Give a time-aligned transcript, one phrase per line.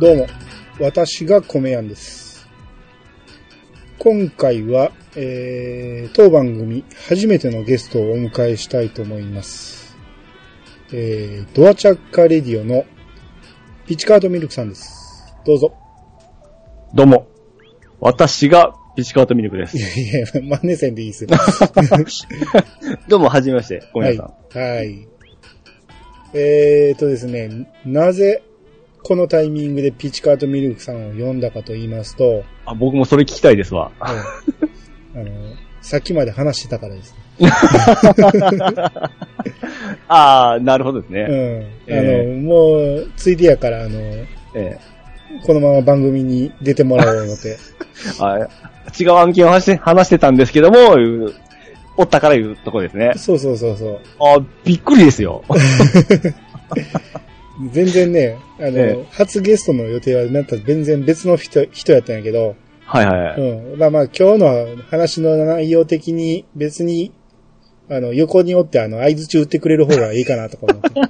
[0.00, 0.26] どうも、
[0.78, 2.48] 私が米やんです。
[3.98, 9.94] 今回は、えー、当番組初めてのゲストをお迎えしたいと思います。
[10.94, 12.86] えー、ドアチャッカレディオの
[13.84, 15.34] ピチカートミルクさんです。
[15.44, 15.74] どうぞ。
[16.94, 17.28] どうも。
[18.00, 19.82] 私がピチカートミルクですい。
[19.82, 21.30] やいや、万年線でいいですよ。
[23.06, 23.82] どうも、はじめまして。
[23.92, 24.58] ごめんはい。。
[24.58, 25.06] はい。
[26.32, 28.42] えーとですね、なぜ
[29.02, 33.90] このタイミングでピチカートミルクさんを呼んだかと言いますと、あ、僕もそれ聞きたいですわ。
[33.98, 34.16] はい
[35.12, 35.24] あの、
[35.80, 37.16] さっきまで話してたからです。
[40.08, 41.26] ああ、なるほどですね。
[41.28, 41.94] うん。
[41.94, 43.98] あの、えもう、ついでやから、あの、
[44.54, 44.78] え
[45.44, 47.48] このまま番組に出てもらおう思って。
[47.48, 47.56] え
[48.20, 48.48] あ
[48.98, 50.76] 違う案件を話して話してたんですけども、
[51.96, 53.12] おったから言うとこですね。
[53.16, 54.00] そうそうそうそう。
[54.20, 55.42] あびっくりですよ。
[57.72, 63.40] 全然ね、あの、ええ初ゲストの予定は、なんか全然別の人、人やったんやけど、はいはい。
[63.40, 63.78] うん。
[63.78, 67.12] まあまあ、今日の話の内容的に別に、
[67.88, 71.00] あの、横におって、あの、合図中打ってくれる方がいいかなとか思って。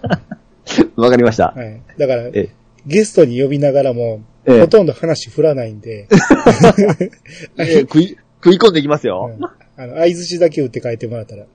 [0.97, 1.55] わかりました。
[1.57, 1.81] はい。
[1.99, 2.51] だから、え
[2.87, 6.09] ゲストに呼びながらも、ええほとんど話振らないんで、
[7.59, 9.31] ええ食い、食い込んでいきますよ。
[9.39, 11.47] うんあの、合図打って書いて帰ってもらったら、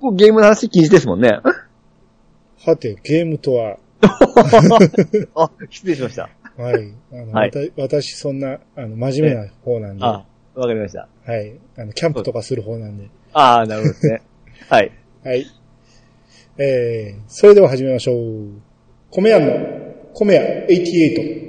[0.00, 1.38] もうゲームの話禁止ですもんね。
[2.64, 3.78] はて、ゲームとは、
[5.34, 6.28] あ、失礼しました。
[6.56, 6.92] はい。
[7.12, 11.08] あの、はい私、そんな、あの、真面目な方なんで、はあ、わかりました。
[11.36, 11.52] い。
[11.76, 14.22] あの、キャンプとかする方なんで、ああ、なるほどですね。
[14.68, 14.92] はい。
[15.24, 15.46] はい。
[16.58, 18.62] えー、それでは始めましょう。
[19.10, 19.52] 米屋の、
[20.14, 21.45] 米屋88。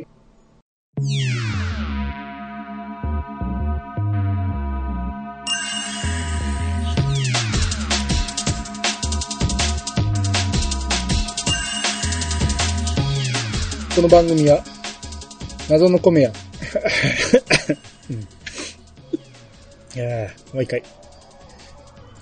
[13.97, 14.63] この番組は、
[15.67, 16.29] 謎の米屋。
[18.11, 18.21] うん、い
[19.95, 20.83] やーもう一回。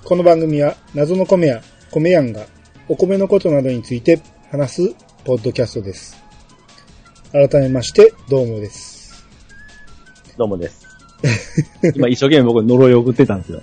[0.06, 2.48] この番組は謎の米屋、米やんが
[2.88, 6.16] お米のことなどについて話すポッドキャストです。
[7.34, 9.26] 改めまして、どうもです。
[10.38, 10.88] どうもです。
[11.94, 13.62] 今一生懸命僕呪いを送ってたんですよ。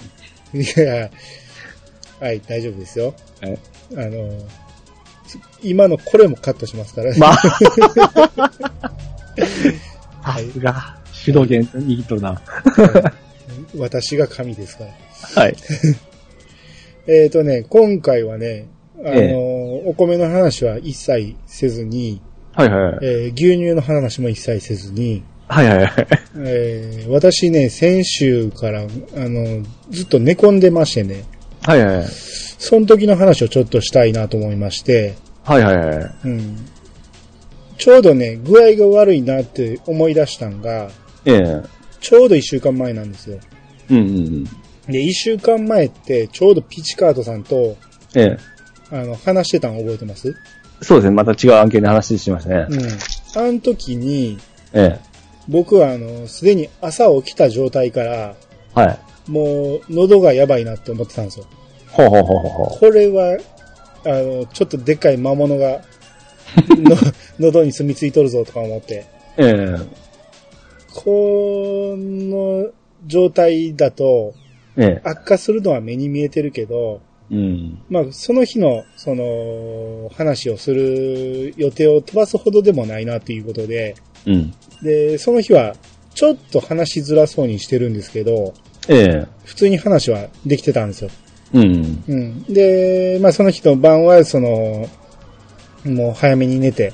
[0.52, 1.10] いや、
[2.20, 3.14] はい、大丈夫ですよ。
[3.40, 3.58] はい
[3.94, 4.28] あの、
[5.62, 7.16] 今のこれもカットしますから。
[7.16, 7.36] まあ。
[10.22, 12.40] さすが、主導権握っとるな。
[13.76, 15.42] 私が神ですから。
[15.42, 15.56] はい。
[17.06, 18.66] えっ、とね、今回はね、
[18.98, 22.20] あの、えお米の話は一切せずに、
[22.54, 22.98] はいはい。
[23.02, 26.06] えー牛乳の話も一切せずに、はいはいはい。
[26.44, 31.24] えー私ね、先週から、あの、ずっと寝込んでましてね、
[31.62, 32.06] はいはいはい。
[32.62, 36.14] その時の話をちょっとしたいなと思いまして、はいはいはい。
[36.26, 36.56] うん。
[37.76, 40.88] ちょうどね、具合が悪いなって思い出したんが、
[41.24, 41.62] ええ。
[42.00, 43.40] ちょうど一週間前なんですよ。
[43.90, 44.44] うんうんうん。
[44.86, 47.76] で、一週間前って、ちょうどピチカートさんと、
[48.14, 48.36] え
[48.92, 48.96] え。
[48.96, 50.32] あの、話してたの覚えてます？
[50.82, 51.16] そうですね。
[51.16, 52.66] また違う案件で話しましたね。
[52.70, 52.80] うん。
[52.80, 54.38] あの時に、
[54.72, 55.00] ええ。
[55.48, 58.36] 僕はあの、すでに朝起きた状態から、
[58.72, 58.98] はい。
[59.28, 61.46] もう、喉がやばいなって思ってたんですよ。
[61.92, 63.38] ほうほうほうほうほこれは、
[64.04, 65.82] あの、ちょっとでっかい魔物が、
[66.68, 66.96] の
[67.38, 69.06] 喉に住み着いとるぞとか思って、
[69.38, 69.44] う。
[69.44, 70.02] ええ。
[70.94, 72.70] この
[73.06, 74.34] 状態だと、
[74.76, 75.00] ええ。
[75.04, 77.78] 悪化するのは目に見えてるけど、うん。
[77.88, 83.94] まあ、その日の、その、話をする予定を飛ばすほどでもないなっていうことで、
[84.26, 84.54] うん。
[84.82, 85.74] で、その日は、
[86.14, 88.52] ちょっと話しづらそうにしてるんですけど、
[88.88, 89.26] ええ。
[89.44, 91.10] 普通に話はできてたんですよ。
[91.52, 92.04] うん。
[92.08, 92.44] うん。
[92.44, 94.88] で、まあ、その日の晩は、その、
[95.84, 96.92] もう早めに寝て、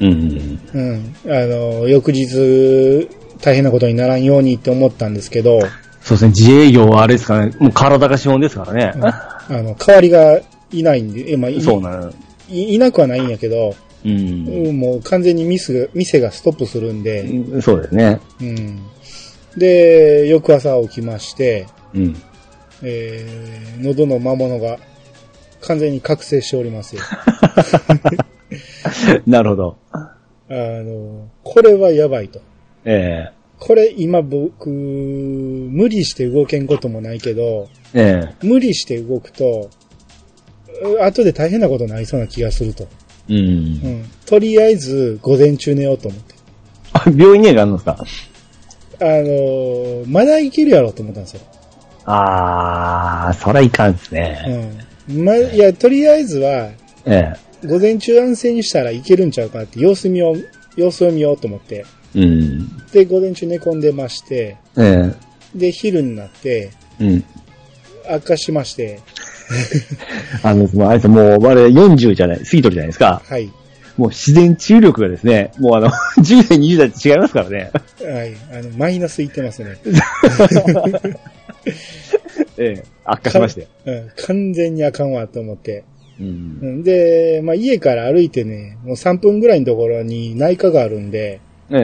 [0.00, 0.60] うん。
[0.74, 1.14] うん。
[1.26, 3.08] あの、翌日、
[3.40, 5.60] 大変なことにならんようにって思ったんですけど、
[6.08, 6.28] そうですね。
[6.28, 7.52] 自営業はあれですかね。
[7.58, 8.92] もう体が資本ですからね。
[8.96, 10.40] あの、代わりが
[10.72, 12.12] いないんで、えまあ、いそうなの。
[12.48, 13.74] いいなくはないんやけど、
[14.04, 14.48] うん。
[14.48, 18.20] うんもう完全にミスが、店がストップするんで、うんそうですね。
[18.40, 18.80] うん。
[19.56, 22.16] で、翌朝起きまして、うん。
[22.82, 24.78] えー、喉の魔物が
[25.60, 27.02] 完全に覚醒しておりますよ。
[29.26, 29.76] なるほど。
[29.92, 30.06] あ
[30.50, 32.40] の、これはやばいと。
[32.84, 33.26] え
[33.58, 39.68] これ今僕、無理して動けんこともないけど、ええ無理して動くと、
[40.84, 42.86] う後で大変なことになりそうな気がすると。
[43.28, 43.42] えうんう。
[43.42, 44.04] ん。
[44.26, 46.34] とりあえず、午前中寝ようと思って。
[46.92, 47.98] あ、病院にはあるんですか？
[49.00, 51.40] あの、まだいけるやろうと思ったんですよ。
[52.10, 54.72] あー、そらいかんですね。
[55.08, 55.24] うん。
[55.24, 56.70] ま、いや、とりあえずは、
[57.04, 57.34] え
[57.66, 60.36] 午前中安静にしたらいけるんちゃうかって様子見を
[60.76, 61.84] 様子を見ようと思って。
[62.14, 62.86] うん。
[62.92, 65.12] で、午前中寝込んでまして、え
[65.54, 65.58] え。
[65.58, 66.70] で、昼になって、
[67.00, 67.24] うん。
[68.08, 69.00] 悪化しまして、
[70.42, 73.22] あの、もうあれですもう、我々40じゃない、過ぎとるじゃないですか。
[73.26, 73.50] はい。
[73.96, 75.90] もう自然治癒力がですね、もうあの、
[76.22, 77.70] 10代、20代って違いますからね。
[78.00, 78.34] はい。
[78.52, 79.76] あの、マイナスいってますね。
[82.58, 82.84] ええ。
[83.04, 83.68] 悪化しまして。
[83.86, 84.10] うん。
[84.26, 85.84] 完全にあかんわと思って。
[86.20, 86.66] うんう。
[86.66, 91.40] んで、まあ、家から歩いてね、もう3分ぐらいのところに内科があるんで、
[91.70, 91.78] え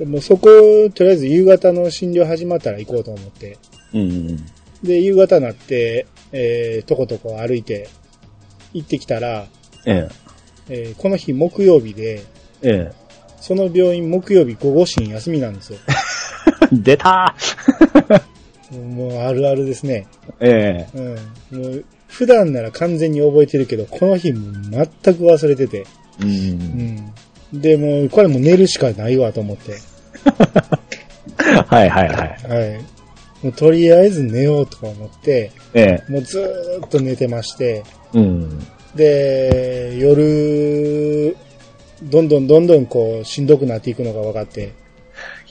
[0.00, 0.04] え。
[0.04, 0.48] もうそこ、
[0.92, 3.58] とりあえず夕方の診療始まったら行こうと思って。
[3.92, 4.36] うん。
[4.82, 7.88] で、夕方になって、えー、とことこ歩いて
[8.72, 9.46] 行ってきたら、
[9.86, 10.08] え
[10.68, 12.22] えーこの日木曜日で、
[12.62, 12.90] え。
[12.90, 12.92] え
[13.38, 15.78] その病院木曜日午後診休みなんですよ。
[15.86, 16.66] え。
[16.72, 17.36] 出た
[18.80, 20.06] もうあるあるですね。
[20.40, 21.00] えう
[21.58, 21.60] ん。
[21.62, 25.86] もう普段なら完全に覚えてるけど、この日も全く忘れてて。
[26.20, 26.24] え。
[26.24, 26.30] うん。
[27.52, 27.60] うん。
[27.60, 29.74] で、もうこれもう寝るしかないわと思って。
[31.66, 32.48] はいはいはい。
[32.48, 32.80] はい。
[33.42, 36.12] もうとりあえず寝ようとか思って、ええ。
[36.12, 37.82] もうずーっと寝てまして、
[38.12, 38.58] うん。
[38.94, 41.36] で、夜、
[42.02, 44.72] どんどんどんどんこう、しんどくなっていくのが分かって、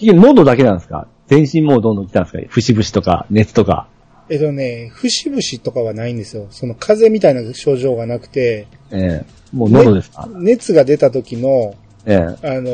[0.02, 1.08] 喉だけなんですか？
[1.28, 2.44] 全身もうどんどん来たんですか？
[2.50, 3.88] 節々とか、熱とか。
[4.30, 6.48] えっとね、節々とかはないんですよ。
[6.52, 9.26] その風邪みたいな症状がなくて、ええ。
[9.56, 11.76] もう喉ですか、熱が出た時の、
[12.06, 12.48] ええ。
[12.48, 12.72] あの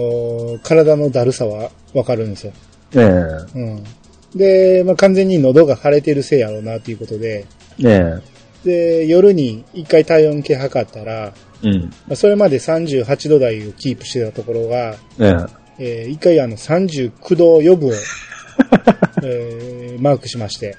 [0.58, 2.54] ー体のだるさは分かるんですよ。
[2.96, 3.00] え
[3.56, 3.84] うん。
[4.36, 7.46] で、まあ、完全に喉が腫れてるせいやろうなということで、
[7.84, 7.88] え。
[7.88, 8.20] え
[8.66, 11.68] で、夜に一回体温計測ったら、え。
[11.68, 11.82] うん。
[12.08, 15.36] まあそれまで38度台をキープしてたところが、ええ。
[15.80, 17.92] えー一回あの39度予部を、
[19.24, 20.76] えーマークしまして、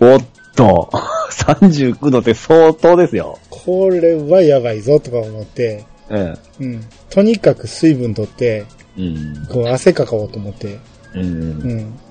[0.00, 0.90] おっと、
[1.30, 3.38] 39度って相当ですよ。
[3.48, 6.84] これはやばいぞとか思って、えうん。
[7.08, 8.64] とにかく水分取って、
[8.98, 9.00] え。
[9.00, 9.46] うん。
[9.46, 10.78] こう汗かこうと思って、
[11.14, 11.24] うんう。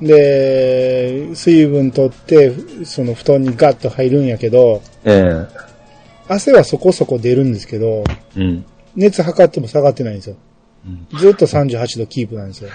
[0.04, 0.08] ん。
[0.08, 2.54] で、水分取って、
[2.86, 5.70] その布団にガッと入るんやけど、ええ。
[6.28, 8.04] 汗はそこそこ出るんですけど、
[8.36, 8.66] うん。
[8.96, 10.36] 熱測っても下がってないんですよ。
[11.18, 12.70] ずっと38度キープなんですよ。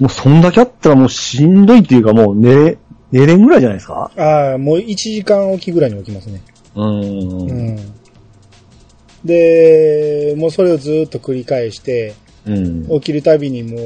[0.00, 2.78] もうそんだけあったらもうしんどいっていうかもう寝れ、
[3.10, 4.10] 寝れんぐらいじゃないですか？
[4.16, 6.40] ああ、もう1時間おきぐらいに起きますね。
[6.74, 6.80] う。
[6.80, 7.76] うんん。
[9.24, 12.14] で、もうそれをずっと繰り返して、
[12.46, 12.88] うん。
[12.88, 13.80] 起きるたびにもう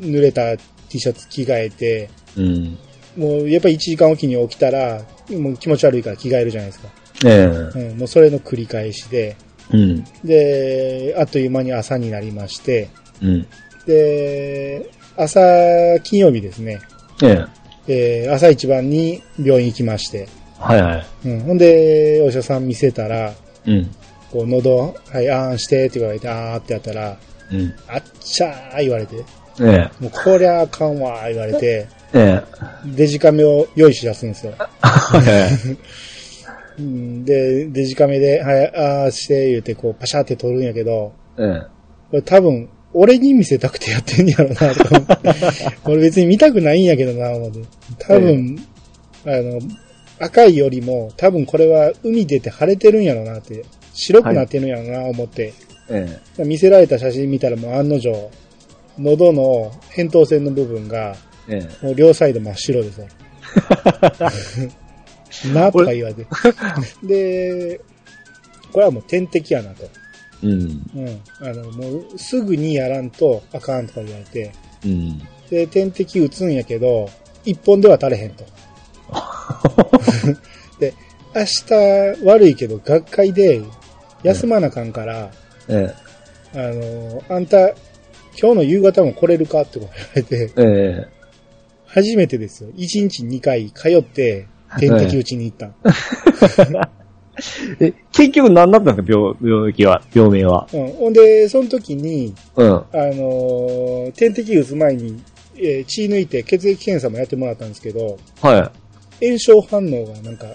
[0.00, 0.56] 濡れた
[0.88, 2.78] T シャツ着替えて、うん。
[3.16, 6.88] もうやっぱり1時間おきに起きたら、もう気持ち悪いから着替えるじゃないですか。
[7.26, 7.44] え
[7.74, 9.36] うん、もうそれの繰り返しで、
[9.72, 9.76] え。
[9.76, 10.04] うん。
[10.24, 12.88] で、あっという間に朝になりまして、
[13.22, 13.46] うん。
[13.86, 15.40] で、朝、
[16.04, 16.80] 金曜日ですね、
[17.22, 18.24] ええ。
[18.24, 20.28] えー朝一番に病院行きまして、
[20.58, 21.06] はいはい。
[21.26, 23.34] うん、ほんで、お医者さん見せたら、
[23.66, 23.90] うん。
[24.30, 27.16] こう、喉、はい、あーんしてって言われて、あーってやったら、
[27.50, 27.74] うん。
[27.88, 29.16] あっちゃー言われて、
[29.60, 30.02] ええ。
[30.02, 32.42] もうこりゃあかんわー言われて、ええ。
[32.86, 34.54] デジカメを用意し出すんですよ。
[34.80, 35.48] は
[36.78, 36.78] い。
[36.78, 41.60] うんで、デジカメで、はい、あーして言うて、こう、パシャって撮るんやけど、ええ。
[42.10, 45.78] これ多分、俺に見せたくてやってんやろな、とか思って。
[45.84, 47.60] 俺別に見たくないんやけどな、思って。
[47.98, 48.58] 多分、
[49.24, 49.60] あの、
[50.18, 55.52] 赤いよりも、多分これは海出て腫れてるんやろなって、白くなってるんやろな、思って。
[55.90, 56.44] ええ。
[56.44, 58.30] 見せられた写真見たらもう案の定、
[58.98, 61.14] 喉の扁桃腺の部分が、
[61.48, 61.86] ええ。
[61.86, 63.02] もう両サイド真っ白でさ。
[65.52, 66.26] なとか言われて。
[67.04, 67.80] で、
[68.72, 69.88] これはもう点滴やなと。
[70.42, 70.50] うん。
[70.50, 71.20] うん。
[71.40, 74.52] あの、もうすぐにやらんとあかんとか言われて。
[74.84, 75.22] うん。
[75.50, 77.08] で、点滴打つんやけど、
[77.44, 78.44] 一本では足れへんと。
[80.78, 80.94] で、
[81.34, 83.60] 明日悪いけど学会で
[84.22, 85.30] 休まなあかんから、
[85.68, 85.94] え
[86.54, 87.68] あの、あんた、
[88.40, 90.62] 今日の夕方も来れるかって言われて、え。
[90.62, 91.18] え
[91.86, 92.70] 初めてですよ。
[92.70, 94.46] 1日2回通って、
[94.78, 95.74] 点滴打ちに行ったん。
[97.80, 97.86] え。
[97.86, 99.12] え、結局何だったんですか？
[99.18, 100.68] 病、病気は、病名は？
[100.72, 100.86] うん。
[100.88, 102.68] ほんで、その時に、うん。
[102.68, 105.22] あのー点滴打つ前に、
[105.56, 108.72] えー血抜いて血液検査もやってもらったんですけど、は
[109.20, 110.46] 炎症反応がなんか、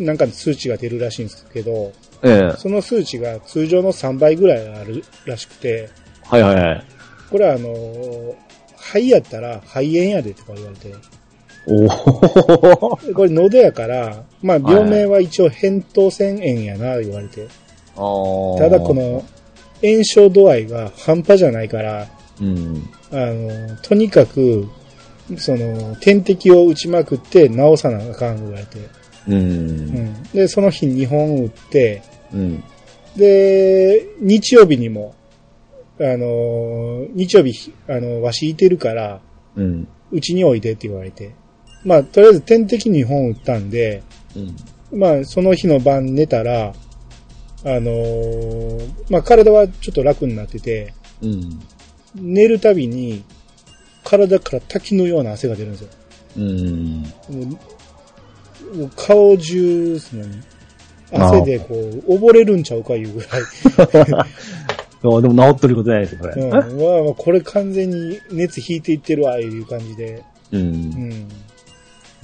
[0.00, 1.92] なんかの数値が出るらしいんですけど、
[2.24, 2.28] い。
[2.28, 2.56] ええ。
[2.58, 5.88] その数値が通常の3倍ぐらいあるらしくて、
[6.24, 6.84] はいはいはい。
[7.30, 8.34] これはあのー
[8.78, 10.94] 肺やったら肺炎やでとか言われて、
[11.66, 12.98] おお。
[13.14, 17.46] これ喉やから、まあ病名は一応扁桃腺炎やな言われて、
[17.94, 19.24] ただこ、の
[19.82, 22.06] 炎症度合いが半端じゃないから、
[22.40, 22.82] うん。
[23.12, 24.68] あの、とにかく、
[25.36, 28.78] その、点滴を打ちまくって治さなあかん言われて。
[29.28, 29.32] う。
[29.32, 30.22] うんん。
[30.32, 32.64] で、その日2本打って、うん。
[33.16, 35.14] で、日曜日にも、
[35.98, 39.20] あのー日曜日、あの、わしいてるから、
[39.56, 39.88] うん。
[40.12, 41.32] うちにおいでって言われて。
[41.86, 44.02] まあ、とりあえず点滴に2本打ったんで、
[44.34, 44.98] うん。
[44.98, 46.74] まあ、その日の晩寝たら、
[47.64, 51.60] あのーまあ、体はちょっと楽になってて、うん。
[52.16, 53.24] 寝るたびに、
[54.04, 55.88] 体から滝のような汗が出るんですよ。
[56.38, 57.02] うん。
[57.02, 57.08] も
[58.72, 60.16] うもう顔中です。
[61.12, 63.42] 汗でこう、溺れるんちゃうかいうぐらい。
[65.02, 66.42] そう でも治っとることないですよ、これ。
[66.42, 66.50] うん。
[66.50, 66.60] まあ
[67.04, 70.24] まあ、これ完全に熱引いていってるわ、いう感じで。
[70.50, 70.58] う。
[70.58, 70.72] うん
[71.10, 71.28] ん。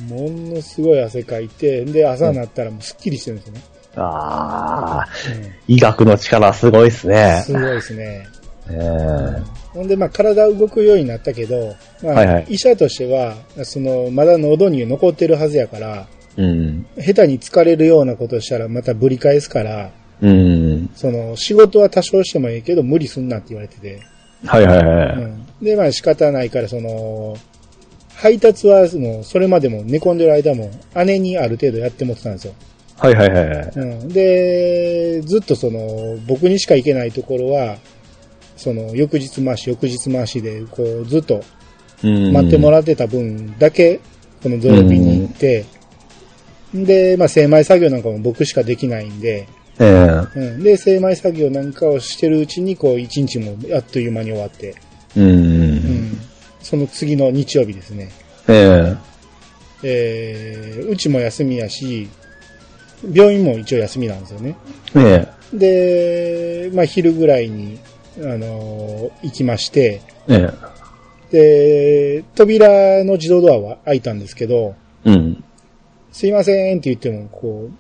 [0.09, 3.63] ものすごい汗かいて、で、朝になったらもうスッキリしてるんですよね。
[3.97, 7.43] ああ、うん医学の力すごいですね。
[7.45, 8.27] すごいですね。
[8.71, 16.07] ええほんで、まあ、体動くようになったけど、まあ、はいはい医者としては、その、まだ喉に残ってるはずやから、
[16.37, 16.87] うん。
[16.99, 19.91] 下手に疲れるようなことしたらまたぶり返すから、
[20.21, 20.91] うん。
[20.95, 24.01] その、仕事は多少してもいいけど、無理すんなって言われてて。
[24.47, 25.17] はいはいはい。
[25.17, 25.47] うん。
[25.63, 27.37] で、まあ仕方ないから、その、
[28.23, 30.71] 配達は、その、それまでも寝込んでる間も、
[31.05, 32.55] 姉にある程度やってもってたんですよ。
[32.97, 33.73] はいはいはいはい。
[33.75, 34.09] うん。
[34.09, 37.79] で、ずっとその、僕にしか行けないところは、
[38.57, 41.43] その、翌日回し、翌日回しで、こう、ずっと
[42.05, 43.99] うん待ってもらってた分だけ、
[44.43, 45.65] この土曜日に行って、
[46.73, 49.49] で、まあ精米作業なんかも僕しかできないんで、
[49.81, 49.85] え
[50.37, 50.63] えうん。
[50.63, 54.75] で、精米作業なんかをしてるうちに、こう、一日もあっという間に終わって、
[55.17, 55.72] うん。
[56.63, 56.65] うん。
[56.65, 58.11] その次の日曜日ですね。
[58.49, 58.97] え
[59.85, 62.09] えー、うちも休みやし、
[63.13, 64.57] 病院も一応休みなんですよね。
[64.97, 67.79] ええで、まあ昼ぐらいに、
[68.19, 70.73] あのー行きまして、ええ
[71.33, 75.43] で、扉の自動ドアは開いたんですけど、うん。
[76.13, 77.71] すいませんって言っても、こ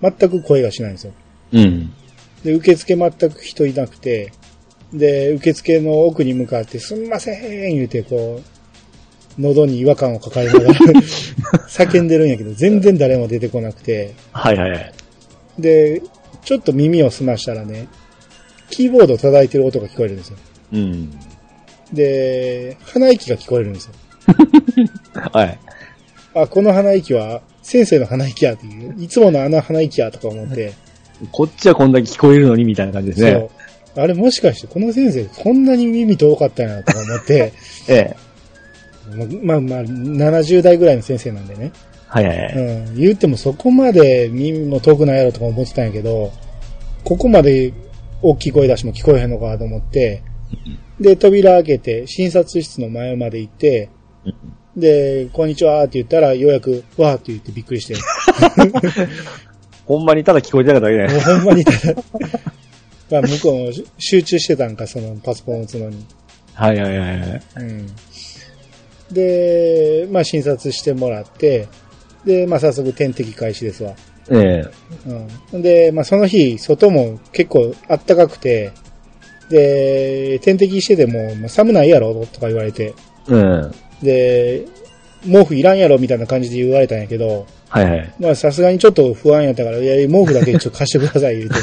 [0.00, 1.12] う、全く声がしないんですよ。
[1.52, 1.92] うん。
[2.44, 4.32] で、受付全く人いなくて、
[4.92, 10.74] で、受付の奥に向かって、すみません言うて、こう、喉に違和感を抱えながら
[11.68, 14.92] 叫んでるんやけど、全然誰も出てこなくて、はいはいはい。
[15.58, 16.02] で、
[16.44, 17.88] ちょっと耳を澄ましたらね、
[18.70, 20.36] キーボード叩いてる音が聞こえるんですよ。
[20.72, 21.10] うん。
[21.92, 23.92] で、鼻息が聞こえるんですよ。
[25.32, 25.58] はい。
[26.34, 30.72] あ、この鼻息は、先生の鼻息やっていう、いつものあの鼻息やとか思って、
[31.32, 33.48] こっちはこんだけ聞こえるのにみたいな感じですね。
[33.96, 37.52] あれもしかしてこの先生こんなに耳遠かったんやとか思って、
[37.88, 38.16] ええ。
[39.42, 41.72] まあまあ、70代ぐらいの先生なんでね。
[42.06, 42.54] はいはいはい。
[42.54, 42.94] うん。
[42.96, 46.32] 言ってもそこまで耳も遠くないやろとか思ってたんやけど、
[47.04, 47.72] ここまで
[48.22, 50.22] 大きい声出しも聞こえへんのかと思って、
[51.00, 53.88] で、扉開けて、診察室の前まで行って、
[54.76, 57.94] で、こんにちはって言ったら、ようやく、わーって言ってびっくりして、
[59.86, 62.02] ほんまにただ聞こえてただけじゃないもうほんまにただ、
[63.10, 66.04] まあ向こうも集中してたんか、そのパソコンを打つのに。
[66.54, 67.42] はいはいはいはい。
[67.56, 67.86] うん。
[69.12, 71.68] で、まあ診察してもらって、
[72.24, 73.94] で、まあ早速点滴開始ですわ。
[74.30, 74.62] え
[75.52, 75.62] うん。
[75.62, 78.72] で、まあその日、外も結構暖かくて、
[79.48, 82.14] で、点滴してても、まあ、寒ないやろ？
[82.26, 82.94] とか言われて、
[83.28, 83.32] え。
[83.32, 83.74] うん。
[84.00, 84.64] で、
[85.24, 85.98] 毛布いらんやろ？
[85.98, 88.14] みたいな感じで言われたんやけど、はいはい。
[88.18, 91.54] まあさすがにちょっと不安やったから、いや、毛布だけちょっと貸してください言うて、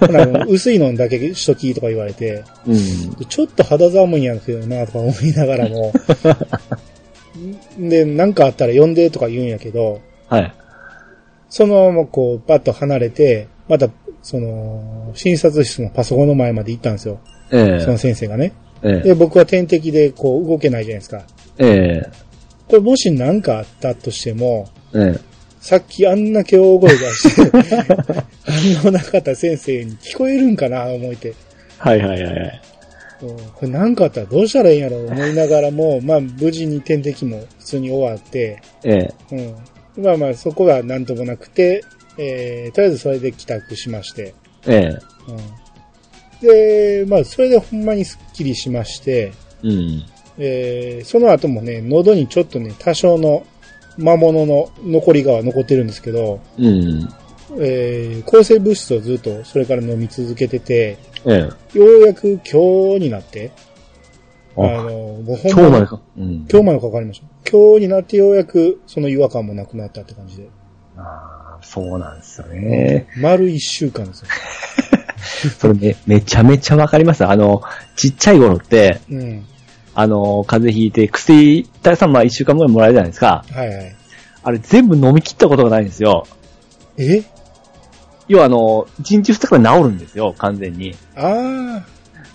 [0.06, 3.26] ほな薄いのだけしときとか言われて、うん。
[3.26, 5.92] ちょっと肌寒いんやけどなとか思いながらも、
[7.78, 10.52] で、なんかあったら呼んでとか言うんやけど、はい。
[11.48, 13.88] そのままこう、バッと離れて、また、
[14.22, 17.18] その、診察室のパソコンの前まで行ったんですよ。
[17.50, 17.80] ええ。
[17.80, 18.52] その先生がね。
[18.82, 19.08] ええ。
[19.08, 21.22] で、僕は点滴でこう動けないじゃないですか。
[21.58, 22.10] ええ。
[22.68, 25.35] これもし何かあったとしても、ええ。
[25.66, 27.50] さっきあんだけ大声出して、
[28.80, 31.34] 反応なかった先生に聞こえるんかな思いて。
[31.78, 32.62] はいはいはいはい。
[33.22, 39.56] うんこれ何かあったらどうしたらいいんやろう思いながらも、まあ無事に点滴も普通に終わって、ええ。
[39.96, 40.04] うん。
[40.04, 41.82] まあまあそこが何ともなくて、
[42.16, 44.34] えー、とりあえずそれで帰宅しまして、
[44.68, 44.98] ええ。
[46.42, 46.46] うん。
[46.46, 49.32] で、まあそれでほんまにスッキリしまして、
[49.64, 50.04] うん。
[50.38, 53.44] えー、その後もね、喉にちょっとね、多少の
[53.96, 57.08] 魔物の残りが残ってるんですけど、うん。
[57.58, 61.78] えー、抗生物質をずっとそれから飲み続けてて、ええ。
[61.78, 63.52] ようやく今日になって、
[64.56, 66.00] ああ、の、もうほんま今日までか。
[66.16, 66.46] うん。
[66.50, 67.50] 今日までかかりました。
[67.50, 70.48] 今日になってようやくその違和感もなくなったって感じで。
[70.96, 73.08] ああ、そうなんですよね。
[73.20, 74.28] 丸一週間ですよ。
[75.58, 77.24] それめ、めちゃめちゃわかります。
[77.24, 77.62] あの、
[77.96, 79.44] ちっちゃい頃って、うん。
[79.98, 83.44] あの、風邪ひいて、薬、大さんまあ一週間ぐらいもらえるじゃないですか。
[83.50, 83.96] はいはい。
[84.42, 86.26] あれ全部飲み切ったことがないんですよ。
[86.98, 87.24] え？
[88.28, 90.94] 要はあの、1日2日で治るんですよ、完全に。
[91.16, 91.82] あ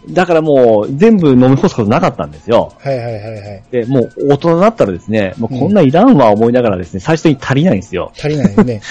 [0.10, 2.74] だからもう全部飲み干すことなかったんですよ。
[2.80, 3.64] はいはいはいはい。
[3.70, 8.12] で、もう大人になったらですね、もうこんないらんわ思いながらですね、最初に足りないんですよ。
[8.16, 8.82] 足りないよね。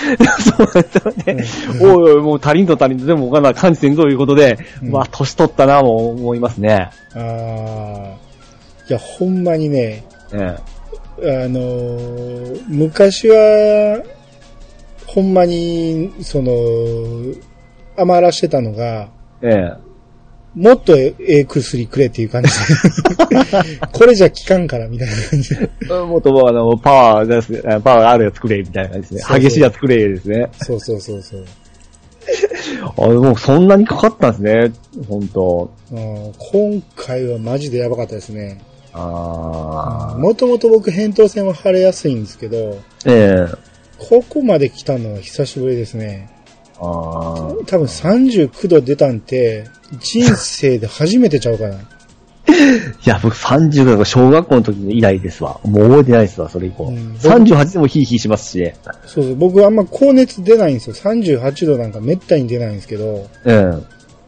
[0.57, 1.45] そうね。
[1.81, 6.91] うんおいおい、もう足りんと足りんと、でもわかんない、感じてんぞということで、うんまあ、年取ったな、もう思いますね。
[7.17, 8.30] ああ。
[8.91, 10.57] いや、ほんまにね、え
[11.47, 14.03] あのー昔は、
[15.07, 16.53] ほんまに、その、
[17.97, 19.09] 余らしてたのが、
[19.43, 19.49] え。
[19.49, 19.91] え
[20.57, 22.57] もっとええ薬くれっていう感じで。
[23.93, 25.55] これじゃ効かんから、みたいな感じ。
[26.09, 29.21] もっとあの、パワーです、パワーがあるやつ作れ、みたいな感じですね。
[29.21, 30.49] そうそう激しいやつ作れ、ですね。
[30.61, 31.45] そうそうそうそう。
[32.99, 34.73] あ、もうそんなにかかったんですね。
[35.09, 38.61] 本当うん今回はマジでやばかったですね。
[38.93, 40.19] ああ。
[40.19, 43.71] もともと僕、扁桃腺は腫れやすいんですけど、ええ。
[43.99, 46.31] ここまで来たのは久しぶりですね。
[46.79, 46.85] ああ。
[47.67, 49.67] 多分39度出たんて、
[50.01, 51.77] 人生で初めてちゃうかな。
[51.81, 55.61] いや、僕30だから小学校の時に以来ですわ。
[55.65, 56.85] もう覚えてないですわ、それ以降。
[56.85, 58.73] うん38でもヒーヒーしますし。
[59.07, 60.95] そうそう、僕あんま高熱出ないんですよ。
[60.95, 63.73] 38度なんかめったに出ないんですけど、え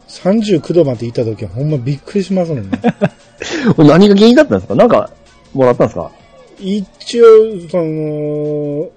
[0.07, 2.79] 39度まで行った時はほんまびっくりしますもんね。
[3.43, 3.73] え。
[3.83, 4.75] 何が原因だったんですか？
[4.75, 5.09] なんか、
[5.53, 6.11] もらったんですか？
[6.59, 7.25] 一応、
[7.69, 8.89] その、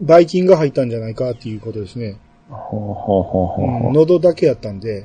[0.00, 2.16] バイキンが入ったんじゃないかっていうことですね。
[2.48, 5.04] ほうほうほうほうほううん、喉だけやったんで、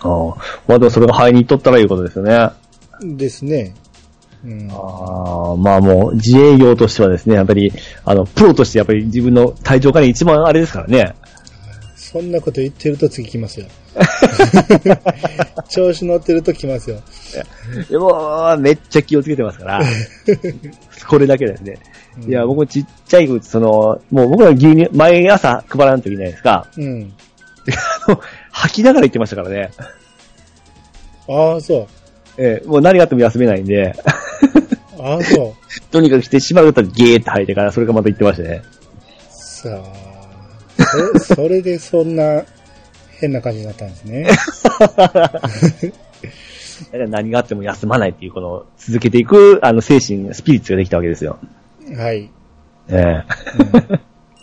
[0.00, 0.34] ああ。
[0.66, 2.34] まあでもそれが肺にいっとったらいうことですよね。
[2.34, 2.54] あ
[3.02, 3.74] ですね。
[4.44, 7.72] うん、あ、まあもう自営業としてはですね、やっぱり、
[8.04, 11.14] あの、プロとしてやっぱり自分の体調管理一番あれですからね。
[12.10, 13.66] そんなこと言ってると次来ますよ。
[15.68, 17.02] 調子乗ってると来ますよ。
[17.90, 19.82] でも、めっちゃ気をつけてますから。
[21.06, 21.78] これだけですね。
[22.26, 26.66] いや、僕もちっちゃい時、その、もう僕ら牛乳、毎朝配らんといけないですか。
[26.78, 27.12] うん。
[28.52, 29.70] 吐きながら言ってましたからね。
[31.28, 31.86] ああ、そう。
[32.38, 33.94] ええもう何があっても休めないんで、
[34.98, 35.54] ああ、そう。
[35.92, 38.62] とにかくしてしまうとゲーって吐いてから、それがまた言ってましたね。
[39.28, 40.07] さあ、
[41.18, 42.44] そそれでそんな
[43.20, 44.28] 変な感じになったんですね。
[46.92, 51.38] だから何があっても休まないっていう、この、続けていく、あの、精神、スピリッツができたわけですよ。
[51.96, 52.30] はい。
[52.88, 53.24] ええ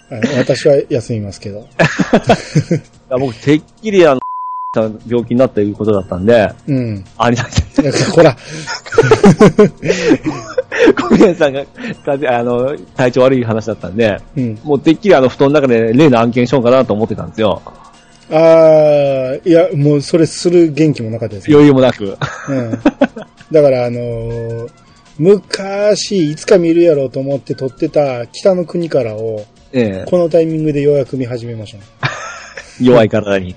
[0.07, 1.67] あの私は休みますけど。
[3.09, 4.19] 僕、てっきりあの、
[4.81, 7.03] 病気になったということだったんで、うん。
[7.17, 7.37] あり。
[7.37, 7.43] だ
[8.13, 8.35] ほら、
[10.97, 14.59] 小宮さんが、かあの、体調悪い話だったんで、うん。
[14.63, 17.61] もうてっきりあの、布団の中で例の案件しようかなと思ってたんですよ。
[18.31, 21.57] ああ、いや、もうそれする元気もなかったですよ。
[21.57, 22.17] 余裕もなく。
[22.49, 22.71] うん。
[23.51, 24.85] だからあのー
[25.17, 31.83] 昔、いつか見るやろうと思って撮ってた北の国からを、ええこのタイミングでようやく見始めましたね。
[32.81, 33.55] 弱い体に。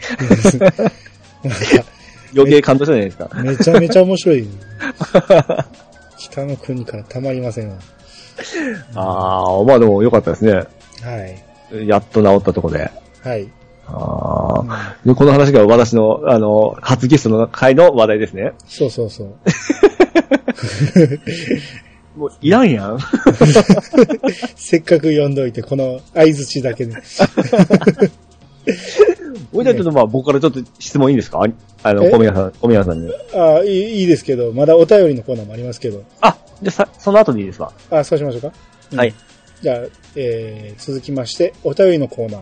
[2.35, 3.31] 余計感動したじゃないですか。
[3.42, 4.46] めちゃめちゃ面白い。
[6.18, 7.76] 北の国からたまりませんわ。
[8.94, 10.52] ああ、まあでも良かったですね。
[10.52, 10.64] は
[11.72, 11.87] い。
[11.87, 12.90] やっと治ったとこで。
[13.22, 13.48] はい。
[13.87, 14.96] ああ。
[15.04, 18.52] で、この話が私の、あの、初ゲストの回の話題ですね。
[18.66, 19.35] そうそうそう。
[22.18, 22.98] もう、いらんやん。
[24.57, 26.94] せっかく読んどいて、この相づちだけで。
[29.52, 31.42] おいじゃあちょっとまあ僕からちょっと質問いいですか？
[31.83, 32.11] あの、え？
[32.11, 33.12] 小宮さん、小宮さんに。
[33.35, 36.04] ああ、いいいいですけど、まだお便りのコーナーもありますけど。
[36.20, 37.72] あ、じゃあさ、その後でいいですか？
[37.90, 38.52] あそうしましょうか。
[38.92, 39.14] うんはい。
[39.61, 39.76] じゃあ、
[40.14, 42.40] えー、続きまして、お便りのコーナー。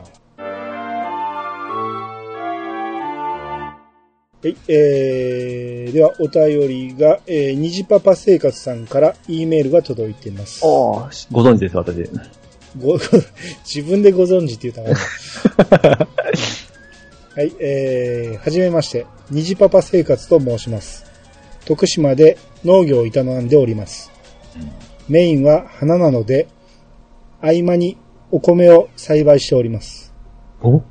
[4.42, 10.60] はい、えー、では、お便りが、えー、にじパパ生活さんから E メールが届いています。
[10.62, 12.08] おーご存知です、私。
[12.78, 12.98] ご、
[13.64, 16.08] 自分でご存知って言ったら。
[17.36, 21.04] はい、えー、はじめまして、にじパパ生活と申します。
[21.66, 23.10] 徳島で農業を営
[23.40, 24.10] んでおります。
[25.08, 26.48] メインは花なので、
[27.40, 27.98] 合間に
[28.30, 30.14] お米を栽培しております。
[30.62, 30.82] お？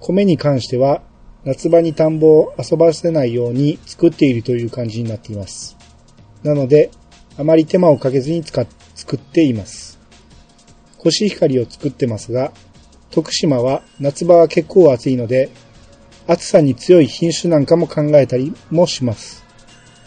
[0.00, 1.02] 米に関しては、
[1.44, 5.76] 夏場に田んぼを遊ばせないように作っているという感じになっています。
[6.42, 6.90] なので、
[7.36, 9.89] あまり手間をかけずに使っ作っています。
[11.02, 12.52] コシヒカリを作ってますが、
[13.10, 15.48] 徳島は夏場は結構暑いので、
[16.26, 19.42] 暑さに強い品種なんかも考えたりもします。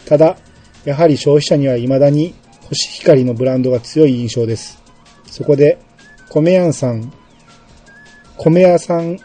[0.06, 0.36] ただ、
[0.84, 2.34] やはり消費者には未だに
[2.68, 4.80] コシヒカリのブランドが強い印象です。
[5.26, 5.78] そこで、
[6.30, 7.12] 米屋さん、
[8.36, 9.18] 米屋さん、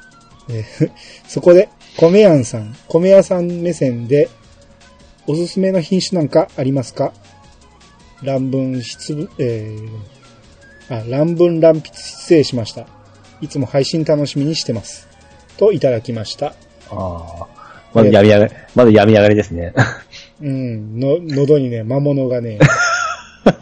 [1.27, 4.27] そこで、米屋さん、米屋さん目線で、
[5.27, 7.13] おすすめの品種なんかありますか？
[8.23, 10.18] 乱文失、えー、
[10.89, 12.85] あ、乱文乱筆失礼しました。
[13.41, 15.07] いつも配信楽しみにしてます。
[15.57, 16.53] といただきました。
[16.89, 17.47] ああ。
[17.93, 19.73] まだ病み上がり、まだ病み上がりですね。
[20.41, 20.99] うん。
[20.99, 22.59] の、喉にね、魔物がね、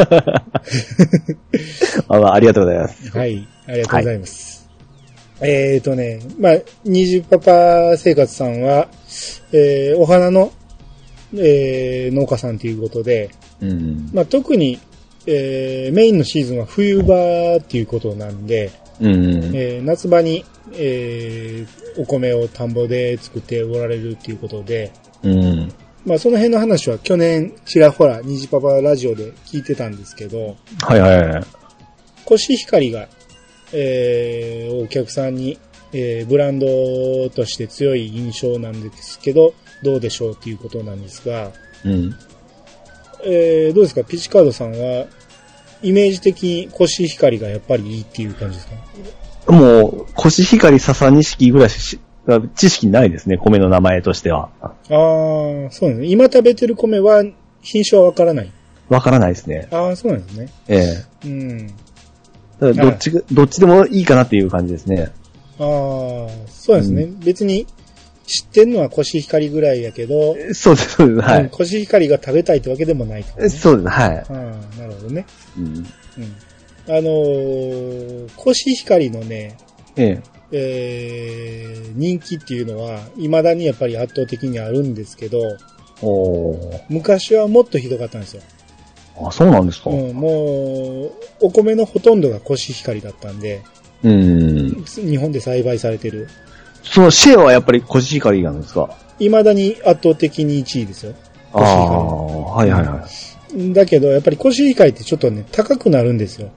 [2.07, 3.17] あ、まあ、ありがとうございます。
[3.17, 3.47] はい。
[3.67, 4.67] ありがとうございます。
[5.39, 8.89] えーとね、まあ、虹パパ生活さんは、
[9.51, 10.51] えーお花の、
[11.35, 13.29] えー農家さんということで、
[13.61, 14.09] うん。
[14.13, 14.79] まあ、特に、
[15.27, 19.11] えーメインのシーズンは冬場っていうことなんで、うん。
[19.53, 24.91] えー夏場に、えーお米を田んぼで作っておられるっていうことで、
[25.23, 25.73] うん。
[26.05, 31.43] まあその辺の話は去年ちらほら虹パパラジオで聞いてたんですけど、はいはいはい。
[32.23, 33.07] コシヒカリが、
[33.73, 35.57] えーお客さんに、
[35.91, 41.51] えーブランドとして強い印象なんですけど、どうでしょうっていうことなんですが、
[41.83, 42.15] うん。
[43.25, 44.03] えーどうですか？
[44.03, 45.07] ピチカードさんは、
[45.81, 48.67] イメージ的にコシヒカリがやっぱりいいっていう感じです
[49.45, 49.51] か？
[49.51, 51.99] もう、コシヒカリ笹錦ぐらいし、
[52.55, 54.49] 知識ないですね、米の名前としては。
[54.61, 56.07] ああ、そうなんですね。
[56.07, 57.23] 今食べてる米は
[57.61, 58.51] 品種はわからない？
[58.89, 59.67] わからないですね。
[59.71, 60.49] ああ、そうなんですね。
[60.67, 60.77] え
[61.25, 61.27] え。
[61.27, 61.67] うん。
[61.67, 61.77] だか
[62.59, 65.11] らどっちが、どっちでもいいかなっていう感じですね。
[65.59, 65.63] ああ、
[66.47, 67.07] そうなんですね。
[67.23, 67.67] 別に
[68.27, 73.49] 知ってんのはコシヒカリぐらいやけど、そうです、そうです、はうんコシヒカリが食べたいってわけでもないと、い。
[73.49, 74.17] そうです、はい。
[74.17, 75.25] ああ、なるほどね。
[75.57, 75.65] うん。
[75.67, 75.85] うん。
[76.89, 79.57] あのーコシヒカリのね、
[79.95, 80.21] ええ。
[80.51, 85.39] えー、人気っていうのは、未だにやっぱり圧倒的にあるんですけど、
[86.01, 86.81] おー。
[86.89, 88.41] 昔はもっとひどかったんですよ。
[89.21, 89.89] あ、そうなんですか。
[89.89, 91.11] うん、もう、
[91.41, 93.61] お米のほとんどがコシヒカリだったんで、
[94.03, 94.85] うん。
[94.85, 96.27] 日本で栽培されてる。
[96.91, 98.95] そのシェアはやっぱりコシヒカリなんですか？
[99.19, 101.13] 未だに圧倒的に1位ですよ。
[101.53, 102.15] ああ、
[102.55, 103.07] はいはいは
[103.55, 103.73] い。
[103.73, 106.49] だけど、やっぱりコシヒカリってちょっとね、高くなるんですよ。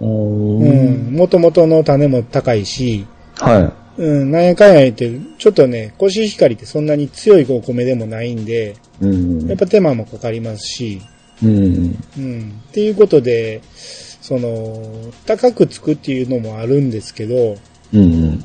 [0.00, 1.10] おうー。
[1.10, 1.14] ん。
[1.14, 3.06] 元々の種も高いし、
[3.36, 9.04] はうん、なんやかんや言って、ちょっとね、コシヒカリってそんなに強いお米でもないんで、い。
[9.04, 9.08] う
[9.44, 9.48] ん。
[9.48, 11.02] やっぱ手間もかかりますし、
[11.42, 11.98] うん。
[12.16, 12.62] うん。
[12.68, 17.56] っていうことで、その、高くつくっていうのもあるんですけど、
[17.92, 18.42] うん。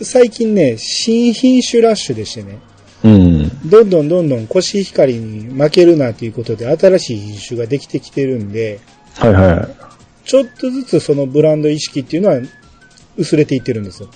[0.00, 2.58] 最近ね、新品種ラッシュでしてね、
[3.04, 3.70] うん。
[3.70, 8.80] どんどんどんどんコシヒカリに負けるなということで新しい品種ができてきてるんで、
[9.16, 9.68] はいはい。
[10.24, 12.40] ちょっとずつそのブランド意識っていうのは
[13.16, 14.08] 薄れていってるんですよ。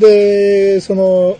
[0.00, 1.38] で、その、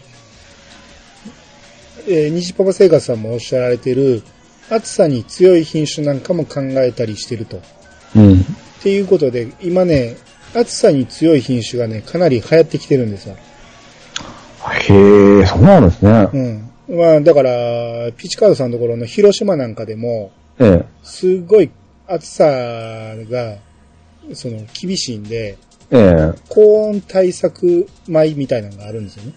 [2.06, 4.22] えー、西パパ生活さんもおっしゃられてる、
[4.70, 7.60] 暑さに強い品種なんかも考えたりしてると。
[8.16, 8.40] うん。
[8.40, 8.44] っ
[8.82, 10.16] ていうことで、今ね、
[10.54, 13.36] 暑さに強い品種がね、かなり流行ってきてるんですよ。
[14.70, 16.28] へえ、そうなんですね。
[16.32, 16.96] うん。
[16.96, 20.84] まあ、だから、ピチカードさんのところの広島なんかでも、ええ。
[21.02, 21.70] すごい
[22.06, 23.56] 暑さが、
[24.32, 25.58] その、厳しいんで、
[25.90, 26.38] ええ。
[26.48, 29.32] 高温対策米みたいなのがあるんですよね。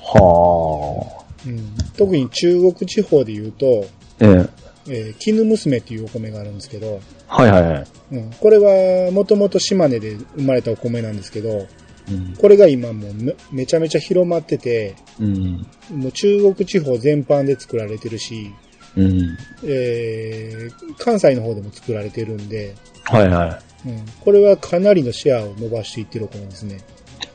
[0.00, 3.86] はうん、特に中国地方で言うと、
[4.20, 4.24] あ。
[4.24, 4.57] ええ。
[4.88, 7.86] えー絹娘っていうお米があるんですけど、はいはいはい。
[8.12, 11.66] うん、これはもともと島根で生まれたお米なんですけど、
[12.10, 12.34] うん。
[12.36, 15.66] これが今もうめめちゃめちゃ広まってて、うん。
[15.90, 18.52] もう中国地方全般で作られてるし、
[18.96, 19.36] うん。
[19.64, 22.74] えー関西の方でも作られてるんで、
[23.04, 23.88] はいはい。
[23.88, 26.78] うん、これはかなりのシェアを伸ばしていってるお米ですね。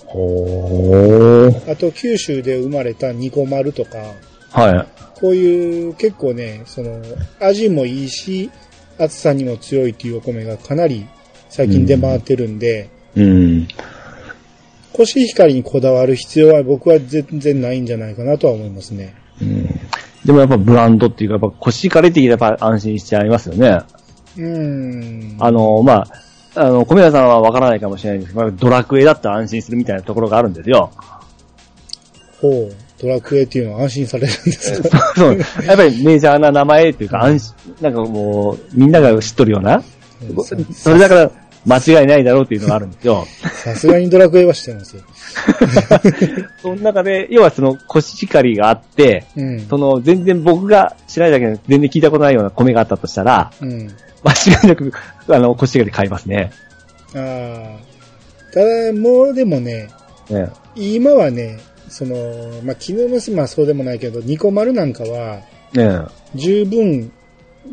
[0.06, 1.72] ほー。
[1.72, 4.14] あと九州で生まれたニコマルとか、
[4.54, 4.88] はい。
[5.20, 7.02] こういう結構ね、その
[7.40, 8.50] 味もいいし、
[9.00, 11.08] 暑さにも強いっていうお米がかなり
[11.50, 13.68] 最近出回ってるんで、うん。
[14.92, 19.16] コシヒカリにこだわる必要は僕は全然ないんじゃないかなとは思いますね。
[19.42, 19.66] うん。
[20.24, 23.80] でもやっぱブランドっていうか、やっぱコシヒカリって言えばやっぱ安心しちゃいますよね。
[24.38, 25.38] うーん。
[25.40, 26.08] あの、まあ、
[26.56, 30.92] あの、米田さんはわからないかもしれないんですけど、ドラクエだったら安心するみたいなところがあるんですよ。
[32.40, 35.14] ほう、ドラクエっていうのは安心されるんですか？
[35.16, 35.38] そう。
[35.66, 39.84] やっぱりメジャーな名前っていうか、安心、なんかもう、みんなが知っとるような、
[40.74, 41.32] それだから
[41.66, 43.26] 間違いないだろうっていうのがあるんですよ。
[43.64, 45.04] さすがにドラクエはしてますよ。
[46.62, 49.60] その中で、要はそのコシヒカリがあって、うん。
[49.68, 53.70] その全然僕が知らないだけで全然聞いたことないような米があったとしたら、うん。
[54.24, 54.94] 間違いなく、
[55.28, 56.52] あの、コシヒカリ買いますね。
[57.16, 58.54] ああ。
[58.54, 59.90] ただ、もうでもね、
[60.30, 61.60] ね今はね、
[61.94, 65.42] その、まあ、絹娘はそうでもないけど、ニコマルなんかは、
[65.74, 66.00] ね
[66.34, 67.12] 十分、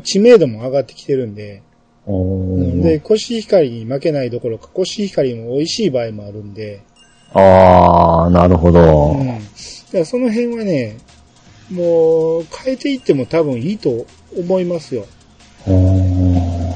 [0.05, 1.63] 知名度も上がってきてるんで、
[2.07, 6.83] おーで、コシヒカリに負けないどころか、コシヒカリも美味しい場合もあるんで、
[7.33, 9.13] あー、なるほど。
[9.13, 9.27] うん。
[9.27, 9.41] だか
[9.95, 10.99] らその辺はね、
[11.71, 14.05] もう、変えていっても多分いいと
[14.37, 15.07] 思いますよ。
[15.67, 16.75] うん。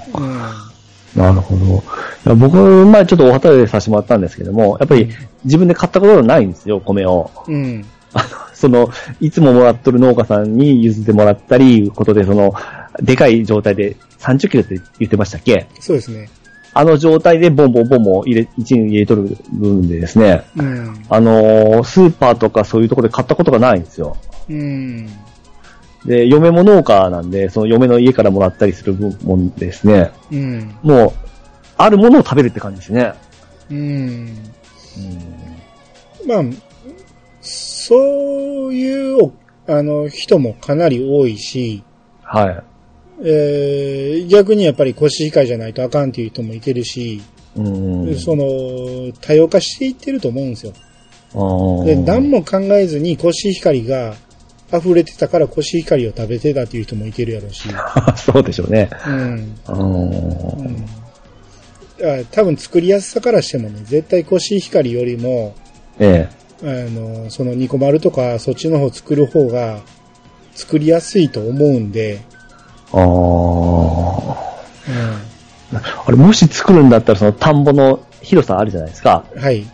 [1.15, 1.83] なるほど。
[2.25, 2.57] 僕、
[2.87, 5.09] 前ちょっとお旗でさせてもらったんですけども、やっぱり
[5.45, 7.31] 自分で買ったことがないんですよ、米を。
[7.47, 7.85] うん。
[8.15, 8.89] あの、その、
[9.21, 12.55] いつももらっとる農家さんに譲ってもらったり、いうことで、その、
[13.03, 15.67] でかい状態で30キロって言ってましたっけ？
[15.81, 16.29] そうですね。
[16.77, 21.05] あの状態でボンボンボンボン入れ、1年入れとる分でですね、うん。
[21.09, 24.17] あのースーパーとかそういうところで買ったことがないんですよ。
[24.49, 25.07] うん。
[26.05, 30.75] で、嫁も農家なんで、その嫁の家からもらったりする分もんですね、うん。
[30.83, 31.13] もう、
[31.77, 33.13] あるものを食べるって感じですね。
[33.71, 34.37] うん。
[36.27, 36.43] まあ、
[37.41, 39.33] そういう、
[39.67, 41.83] あの、人もかなり多いし、
[42.23, 42.63] はい。
[43.23, 47.23] えー逆にやっぱりコシヒカリじゃないとあかんっていう人もいてるし、
[47.57, 48.17] うん。
[48.17, 50.73] その、多様化していってると思うんですよ。
[51.85, 54.15] で、何も考えずにコシヒカリが
[54.73, 57.69] 溢れてたからコシヒカリを食べてたっていう人もいてるやろうし。
[58.17, 58.91] そうでしょうね。
[59.07, 59.15] うん。
[59.69, 61.04] うんあ
[62.33, 65.55] 多分作りやすさからしてもね、絶対コシヒカリよりも、
[65.99, 66.29] え
[66.63, 69.81] あの、そのニコマルとかそっちの方作る方が
[70.55, 72.23] 作りやすいと思うんで、え。
[72.93, 74.55] ああ。
[76.07, 79.25] あれ、もし作るんだったら、その田んぼの広さあるじゃないですか。
[79.35, 79.43] うん。
[79.43, 79.67] はい。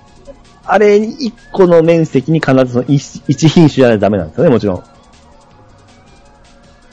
[0.65, 4.85] あれに1個の面積に必ずその 1, 一品種じゃないとダメなんですよね、もちろん。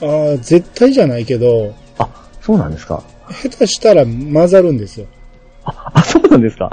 [0.00, 2.08] あー絶対じゃないけど、あ、
[2.40, 3.02] そうなんですか。
[3.30, 5.06] 下手したら混ざるんですよ。
[5.68, 6.70] あ、あそうなんですか？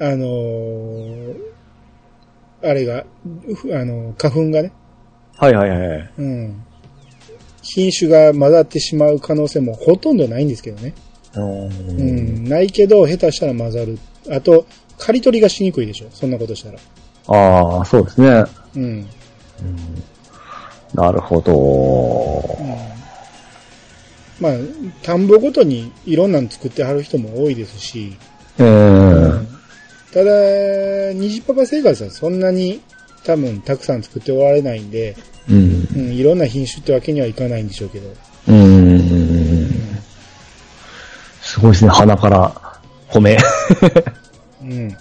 [0.00, 1.36] あのー
[2.60, 3.04] あれが、
[3.54, 4.72] ふあの、花粉がね、
[5.36, 6.10] はいはいはい。
[6.18, 6.62] うん。
[7.62, 10.92] 品種が混ざってしまう可能性もほとんどないんですけどね。
[11.36, 12.44] ううん。
[12.48, 13.96] ないけど、下手したら混ざる。
[14.32, 14.66] あと、
[14.98, 16.06] 刈り取りがしにくいでしょ。
[16.10, 16.78] そんなことしたら。
[17.28, 18.44] ああ、そうですね。
[18.74, 19.06] うん。
[20.94, 22.58] なるほど。
[24.40, 24.52] まあ、
[25.02, 28.16] 田んぼごとにいろんなの作ってはる人も多いですし、
[28.58, 29.46] えー、
[30.12, 32.80] ただ、虹パパ生活はそんなに
[33.24, 35.16] 多分たくさん作っておられないんで、
[35.48, 35.88] うん。
[35.96, 38.08] うん、いろんな品種ってわけにはいかないんでしょうけど。
[38.48, 39.00] うん。
[41.40, 43.36] すごいですね、鼻から米。
[44.62, 44.96] うん。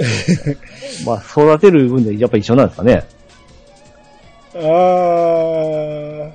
[1.04, 3.04] まあ、育てる分でやっぱ一緒なんですかね。
[4.54, 6.32] あー、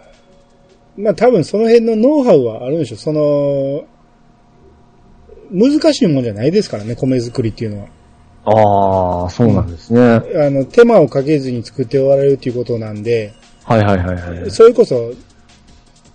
[0.98, 2.98] まあ多分その辺のノウハウはあるんでしょう。
[2.98, 3.86] その、
[5.52, 7.88] 難しいもんじゃないですからね、米作りっていうのは。
[8.46, 10.02] ああ、そうなんですね。
[10.02, 14.52] あの、手間をかけずに作っておられるっていうことなんで、はいはいはいはい。
[14.52, 15.14] それこそ、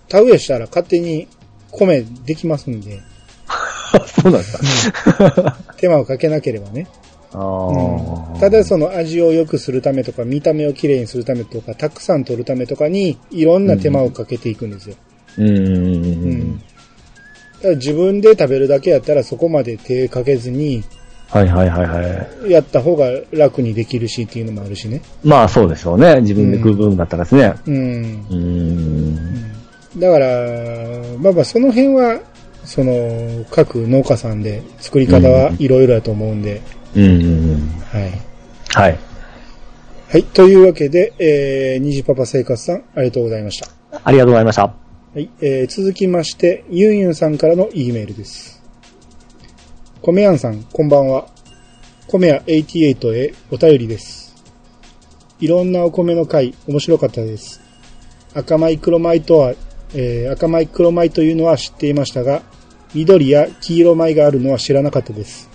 [0.07, 1.27] 田植えしたら勝手に
[1.71, 3.01] 米できますんで、
[4.07, 5.57] そうなんですか。
[5.77, 6.87] 手間をかけなければね。
[7.33, 8.39] あうんあ。
[8.39, 14.95] ただその味を良くするためとか、見た目をきれいにするためとか、たくさん取るためとかに、いろんな手間をかけていくんですよ。
[15.37, 15.47] うん。
[15.47, 15.59] ううん
[16.41, 16.59] ん。
[16.59, 16.63] だ
[17.61, 20.83] から自分で食べるだけやったらそこまで手かけずに、
[21.29, 22.51] はいはいはいはい。
[22.51, 25.01] やった方が楽にできるしっていうのもあるしね。
[25.23, 26.19] まあそうですよね。
[26.21, 27.53] 自分で食う分だったらですね。
[27.65, 28.25] うん。
[28.29, 29.51] うん。
[29.97, 30.27] だから、
[31.19, 32.19] まあまあその辺は、
[32.65, 36.80] その、各農家さんで作り方はいろいろだと思うんで、うん。
[37.91, 38.21] はい。
[38.69, 38.99] はい。
[40.09, 40.23] はい。
[40.23, 43.69] というわけで、えー、虹パパ生活さん、ありがとうございました。
[44.03, 44.63] ありがとうございました。
[44.63, 44.75] は
[45.15, 45.29] い。
[45.41, 48.61] えー、続きまして、ユンユンさんからの E メールです。
[50.01, 51.27] 米やんさん、こんばんは。
[52.07, 54.35] 米屋88へお便りです。
[55.39, 57.61] いろんなお米の回、面白かったです。
[58.33, 59.53] 赤米黒米とは、
[59.93, 62.41] えー赤米黒米というのは知っていましたが、
[62.93, 65.50] 緑や黄色米があるのは知らなかったです。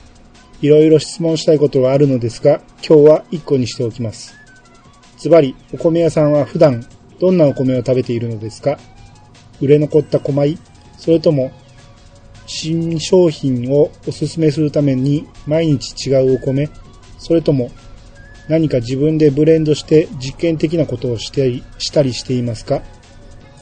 [0.62, 4.34] いろいろ質問したいことがあるのですが、今日は1個にしておきます。
[5.18, 6.86] ズバリ、お米屋さんは普段、
[7.18, 8.78] どんなお米を食べているのですか？
[9.60, 10.58] 売れ残った小米
[10.98, 11.52] それとも、
[12.46, 16.68] 新商品をおすすめするために毎日違うお米
[17.18, 17.70] それとも、
[18.48, 22.82] 何か自分でブレンドして実験的なことをしてしたりしていますか？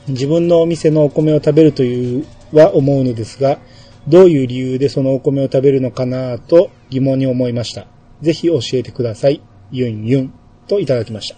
[0.09, 3.59] 自分のお店のお米を食べるというは思うのですが、
[4.09, 7.87] どういう理由でそのお米を食べるのかなと疑問に思いました。
[8.21, 9.43] ぜひ教えてください。
[9.71, 10.33] ユンユン
[10.69, 11.37] といただきました。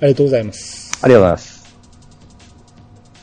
[0.00, 0.92] ありがとうございます。
[1.02, 1.58] ありがとうございます。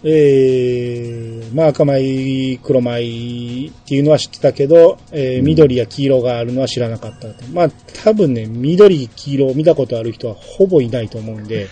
[0.08, 7.46] えー、まあ赤米、黒米っていうのは知ってたけど、えー緑や黄色があるのは知らなかったと。
[7.52, 7.70] まあ
[8.04, 11.68] 多分ね、緑、黄色を見たことある人はほぼいないと思うんで、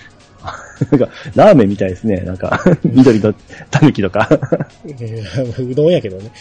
[0.91, 2.17] なんか、ラーメンみたいですね。
[2.17, 3.33] なんか、 緑と
[3.71, 4.27] タヌキとか。
[4.85, 6.31] えーうどんやけどね。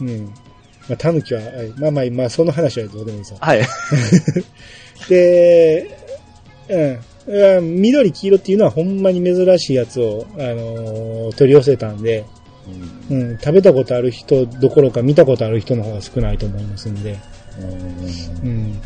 [0.00, 0.24] うん。
[0.88, 3.34] まあ、タヌキは、はいまあまあ、まあ、その話はどうでもいいさ。
[3.40, 3.62] はい。
[5.08, 5.98] で、
[6.68, 6.98] うん。
[7.28, 12.24] うん緑、黄色っていうのはほんまに珍しいやつを、あのー取り寄せたんで、
[13.10, 17.18] うん、食べたことある人どころか見たことある人の方が少ないと思いますんで、
[18.42, 18.80] うん。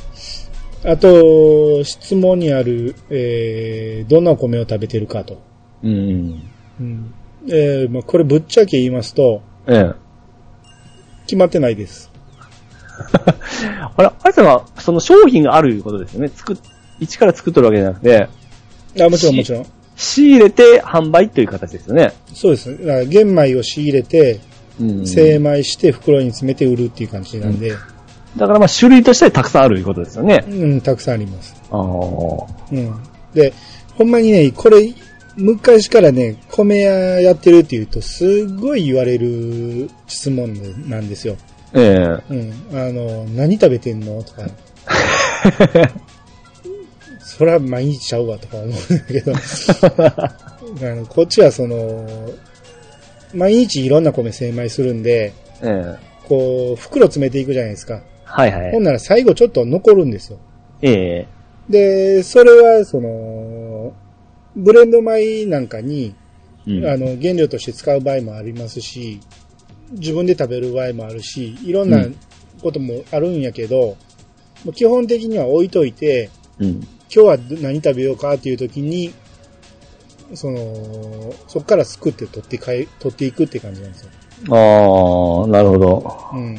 [0.85, 5.43] あと、質問にある、えー、どんなお米を食べてるかと。
[5.83, 6.43] うん。
[6.81, 7.15] うん。
[7.49, 9.93] えー、まあ、これぶっちゃけ言いますと、ええ。
[11.25, 12.11] 決まってないです。
[13.97, 16.31] あれ、あれさんは、その商品があるいうことですよね。
[16.35, 16.57] 作っ、
[16.99, 18.29] 一から作っとるわけじゃなくて、
[19.01, 19.67] あ、もちろんもちろん。
[19.97, 22.13] 仕入れて販売という形ですよね。
[22.33, 22.79] そうです。
[22.79, 24.41] だから玄米を仕入れて、
[24.81, 27.75] うん精米して袋に詰めて売るっていう感じなんで、
[28.37, 30.45] だからまあ種類としてたくさんあるいうことですよね。
[30.49, 31.55] うん、たくさんあります。
[31.71, 31.81] ああ。
[31.81, 32.95] うん。
[33.35, 33.53] で、
[33.97, 34.93] ほんまにね、これ、
[35.37, 40.55] 昔からね、米屋やってるって言うと、すごい言われる質問
[40.89, 41.37] なんですよ。
[41.73, 42.53] ええうん。
[42.73, 44.23] あの、何食べてんの？
[44.23, 44.43] とか。
[47.21, 52.07] それは毎日ちゃうわとか思うんだけど、あのこっちはその、
[53.33, 58.03] 毎日いろんな米精米するんで、ええこう、袋詰めていくじゃないですか。
[58.31, 58.73] はいはい。
[58.73, 60.39] ほんなら最後ちょっと残るんですよ。
[60.83, 63.93] ええで、それは、その、
[64.57, 66.15] ブレンド米なんかに、
[66.67, 69.21] うんあの、原料として使う場合もありますし、
[69.93, 72.05] 自分で食べる場合もあるし、いろんな
[72.61, 73.97] こともあるんやけど、
[74.65, 76.71] もう基本的には置いといて、うん。
[77.13, 79.13] 今日は何食べようかっていう時に、
[80.35, 84.11] その、そこからすくって取ってかい、取っていくって感じなんですよ。
[84.51, 86.15] ああ、なるほど。
[86.35, 86.59] うん。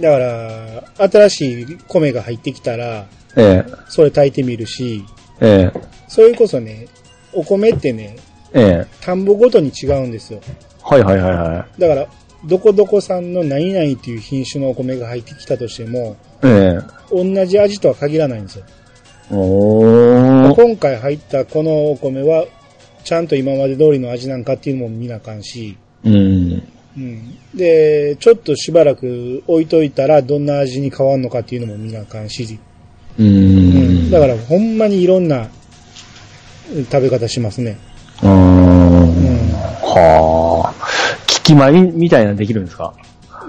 [0.00, 3.06] だから、新しい米が入ってきたら、
[3.36, 5.04] ええそれ炊いてみるし、
[5.40, 6.86] ええそれこそね、
[7.32, 8.16] お米ってね、
[8.52, 10.40] ええ田んぼごとに違うんですよ。
[10.82, 12.06] はいはいはいはだから、
[12.44, 16.46] どこどこ産の何々っていう品種のお米が入ってきたとしても、い。
[16.46, 18.64] ええ同じ味とは限らないんですよ。
[19.30, 20.54] おー。
[20.54, 22.46] 今回入ったこのお米は、
[23.04, 26.62] ちゃんと今まで通りの味なんかっていうのも見なあかんし、うん。
[26.96, 27.38] うん。
[27.54, 32.58] で、ちょっとしばらく置いといたらどんな味に変わるのかっていうのも見なあかんし、
[33.18, 33.28] ううん。
[34.08, 34.10] ん。
[34.10, 35.48] だからほんまにいろんな
[36.74, 37.76] うん食べ方しますね。
[38.22, 38.28] うー。
[38.30, 40.84] うんはあ。
[41.26, 42.94] 聞き米みたいなのできるんですか？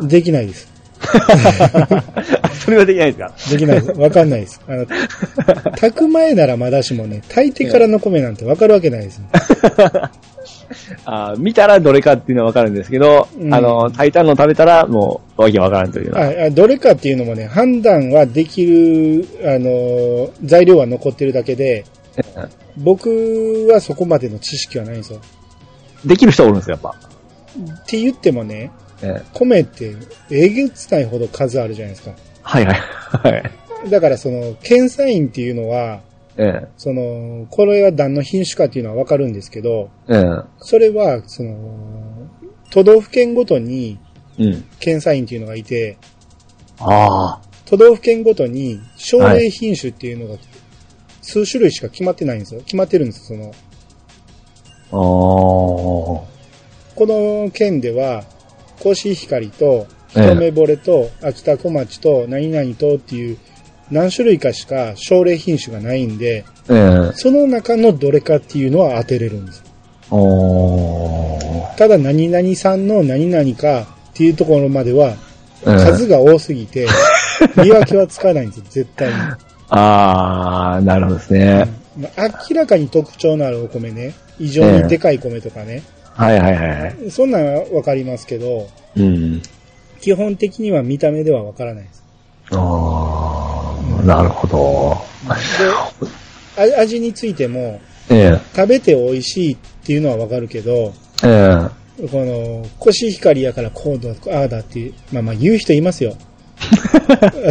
[0.01, 0.07] ん。
[0.07, 0.67] できないです。
[2.65, 3.33] それはできないですか？
[3.51, 3.99] できないです。
[3.99, 4.61] わかんないです。
[4.67, 4.85] あの、
[5.77, 9.25] 炊く前ならまだしもね、炊いてからの米なんてわかるわけないです、ね。
[11.05, 16.25] あー見たらどれかっていうのはわかるんですけど、うんあの、炊いたのを食べたらもうわけわからんというのは。
[16.25, 21.85] ああどれかっていうのもね、判断はできる、あの、材料は残ってるだけで、
[22.77, 25.21] 僕はそこまでの知識はないんですよ。
[26.05, 26.95] できる人おるんですよ、やっぱ。
[27.83, 29.95] って言ってもね、ええ米って
[30.31, 32.15] えげつないほど数あるじゃないですか。
[32.41, 32.79] はいはい。
[33.23, 33.37] は
[33.85, 33.89] い。
[33.89, 36.01] だからその、検査員っていうのは、
[36.37, 40.23] ええその、これは何の品種かっていうのはわかるんですけど、ええ
[40.59, 42.29] それは、その、
[42.69, 43.99] 都道府県ごとに
[44.39, 44.63] うん。
[44.79, 45.97] 検査員っていうのがいて、
[46.79, 47.41] ああ。
[47.65, 50.39] 都道府県ごとに奨励品種っていうのが
[51.21, 52.61] 数種類しか決まってないんですよ。
[52.61, 53.45] 決まってるんです、その。
[53.47, 54.93] ああ。
[54.93, 56.25] こ
[56.99, 58.23] の県では、
[58.79, 63.37] コシヒカリと、一目惚れと、秋田小町と、何々とっていう、
[63.91, 69.63] 何種類かしか奨励品種がないんで、ええその中のどれかっていうのは当てれるんです。
[71.77, 75.15] ただ何々さんの何々かっていうところまでは、
[75.65, 76.87] ええ数が多すぎて、
[77.57, 79.13] 見分けはつかないんですよ、絶対に。
[79.69, 81.67] ああ、なるほどですね。
[81.97, 85.83] まあ明らかに特徴のあるお米ね、異常にでかい米とかね、
[86.17, 87.11] はいはいはいはい。
[87.11, 89.41] そんなんはわかりますけど、うん。
[90.01, 92.03] 基本的には見た目ではわからないです。
[92.51, 92.59] ああ、
[94.05, 94.97] なるほど。
[96.77, 101.59] 味についても、ええ食べて美味しいっていうのはわかるけど、え
[102.01, 106.15] えこの、コシヒカリやからこうだ、ああだっていう、まあまあ言う人いますよ。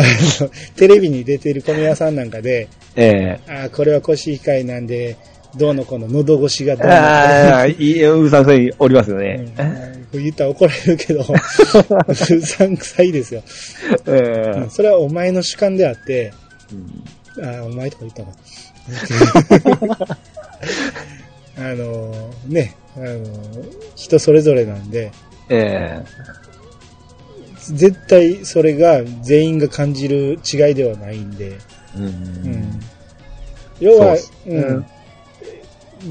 [0.76, 5.16] テレビに出てる米屋さんなんかで、ええああ、これはコシヒカリなんで、
[5.56, 9.54] どうのこの喉越しがどうのこああ、いい、うさんくさいおりますようね。
[9.58, 11.20] うん言ったら怒られるけど、
[12.08, 13.42] うさんくさいですよ。
[14.06, 16.32] えうんそれはお前の主観であって、
[17.38, 18.30] えああ、お前とか言ったか。
[21.58, 23.24] あの、ね、あの、
[23.94, 25.10] 人それぞれなんで、
[25.48, 26.02] え
[27.58, 31.58] 絶対それが全員が感じる違いではないんで、え
[31.98, 32.80] ううんん。
[33.80, 34.86] 要は、そううん。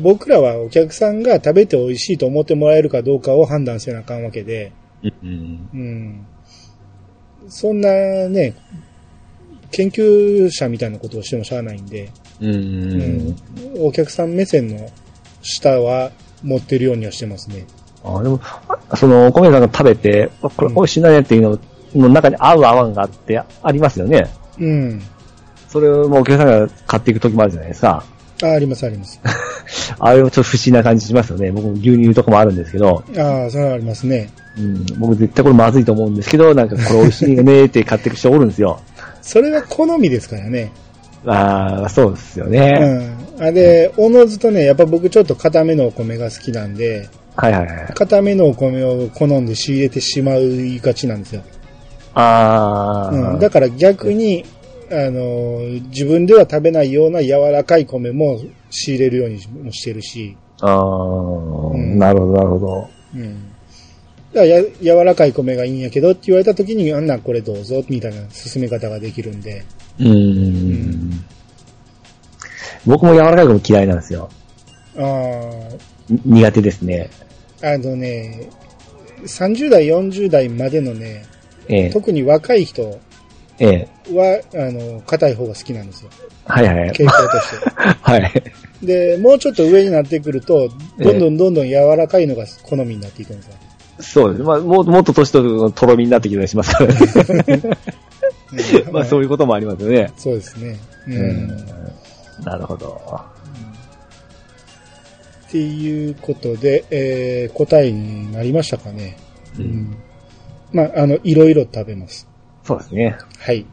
[0.01, 4.71] 僕らはお客さんが食べて美味しいと思ってもらえるかどうかを判断せなあかんわけで、
[5.03, 5.69] うん。
[5.73, 6.25] うん。
[7.47, 7.89] そんな
[8.29, 8.55] ね、
[9.71, 12.09] 研究者みたいなことをしてもしゃあないんで、
[12.41, 12.47] う。
[12.47, 13.36] うんん。
[13.79, 14.89] お客さん目線の
[15.41, 16.11] 下は
[16.43, 17.65] 持ってるようにはしてますね。
[18.03, 18.39] あでも、
[18.95, 21.59] その、お米さんが食べて、これ美味しいなねっていうの
[21.95, 24.27] の中に合う合わんがあって、ありますよね。
[24.59, 25.01] うん。
[25.69, 28.03] それをもうお客さんが買っていく時もあるじゃないですか。
[28.43, 29.19] あ、ありますあります。
[29.99, 31.51] あれもちょっと不思議な感じしますよね。
[31.51, 34.29] 僕も牛乳とかもあるんですけど、ああ、それはありますね。
[34.57, 38.79] うん、僕絶対これまずいと思うんですけど、なんかこれ美味しいよねって買っていく人おるんですよ。
[39.21, 40.71] それは好みですからね。
[41.25, 42.71] ああ、そうですようね。
[42.71, 43.17] ん。
[43.39, 47.93] あれ、おのずとね、やっぱ僕ちょっと固めのお米が好きなんで、はいはいはい。
[47.93, 51.41] 固めのお米を好んで仕入れてしまいがちなんですよ。
[52.13, 53.39] ああ、うん。
[53.39, 54.45] だから逆に、
[54.95, 58.39] あの、自分では食べないような柔らかい米も
[58.69, 62.89] 仕入れるようにもしてるし、ああ、んなるほどなるほど。
[63.13, 63.51] うん。
[64.33, 69.65] だからや柔らかい米がいいんやけどって言われた時に、あんなんこれどうぞ、みたいな進め方ができるんで。
[69.99, 71.25] うーん。
[72.85, 74.29] 僕も柔らかい米嫌いなんですよ。
[74.97, 75.01] あ
[76.09, 77.09] に苦手ですね。
[77.61, 78.49] あ、あのね、
[79.23, 81.25] 30代、40代までのね、
[81.67, 81.89] ええ。
[81.89, 82.99] 特に若い人
[83.59, 84.13] ええ。
[84.13, 86.09] は、あの、硬い方が好きなんですよ。
[86.45, 86.89] はいはい。
[86.91, 87.69] 傾向として。
[88.01, 88.43] はい。
[88.83, 93.53] で、もうちょっと上になってくると、どんどんどんどん柔らかいのが好みになっていくんですよ。
[93.99, 94.43] そうです。
[94.43, 97.61] まあ、ももっと年取るととろみになってきたりしますからね。
[98.51, 100.11] うんまあ、そういうこともありますよね。
[100.17, 100.77] そうですね。
[101.07, 101.47] うんうん。
[102.43, 103.01] なるほど。
[105.47, 109.17] っていうことで、えー答えになりましたかね。
[109.57, 109.61] う。
[109.61, 109.97] うんん。
[110.73, 112.27] まあ、あの、いろいろ食べます。
[112.66, 113.18] そうですね。
[113.39, 113.61] はい。
[113.61, 113.66] っ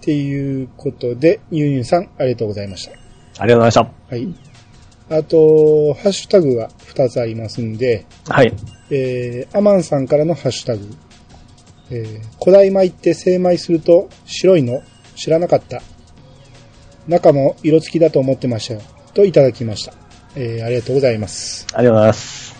[0.00, 2.92] ていうことで、ゆうゆうさん、ありがとうございました。
[3.38, 4.34] ありがとうございまはい。
[5.10, 8.34] あと、ハッシュタグが2つありますんで、した。
[8.34, 8.52] はい。
[8.90, 10.88] えー、アマンさんからのハッシュタグ。
[11.92, 14.82] えー、古代米って精米すると白いの
[15.16, 15.82] 知らなかった。
[17.08, 18.82] 中も色付きだと思ってましたよ。
[19.14, 19.92] といただきました。
[20.36, 21.66] えー、ありがとうございます。
[21.74, 22.56] ありがとうございます。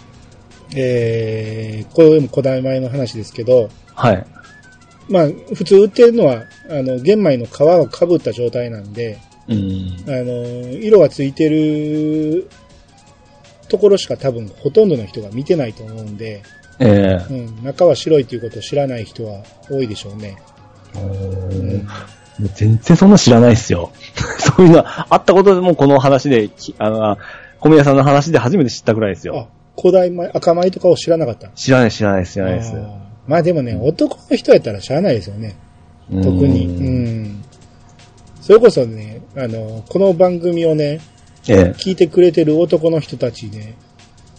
[0.76, 4.26] えー、これも古代米の話ですけど、はい。
[5.10, 10.04] まあ、普通売ってるのは、あの、玄米の皮をかぶった状態なんで、うん。
[10.06, 12.48] あの、色がついてる
[13.68, 16.42] ところしか多分ほとんどの人が見てないと思うんで、
[16.78, 20.36] ええうん、中は白いということを知らない人は多いでしょうね。
[20.94, 21.86] うん
[22.54, 23.92] 全然そんな知らないですよ。
[24.38, 27.18] そういうのは、あったことでもこの話で、きあの、
[27.60, 29.36] 米屋さんの話で初めて知ったぐらいですよ。
[29.36, 29.48] あ、
[29.78, 31.48] 古代米、赤米とかを知らなかった。
[31.48, 32.72] 知らない、知らないです、知らないです。
[33.30, 35.54] まあでもね、男の人やったら知らないですよね。
[36.10, 36.66] 特に。
[36.66, 37.44] ううんん。
[38.40, 41.00] それこそね、あの、この番組をね、
[41.48, 41.56] ええ。
[41.78, 43.76] 聞いてくれてる男の人たちね、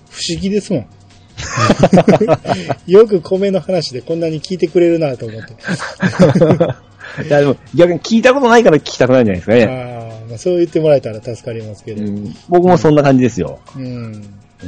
[0.09, 0.87] 不思議ですもん。
[2.85, 5.53] よく米の話でこんなに聞いてくれるなと思って。
[7.25, 9.65] いや、でも逆に聞いたことないから聞きたくないんじゃないですかね。
[9.67, 12.03] ああ、まあ、そう言ってもらえたら助かりますけど。
[12.03, 13.59] うん、僕もそんな感じですよ。
[13.77, 14.40] うん。
[14.63, 14.67] う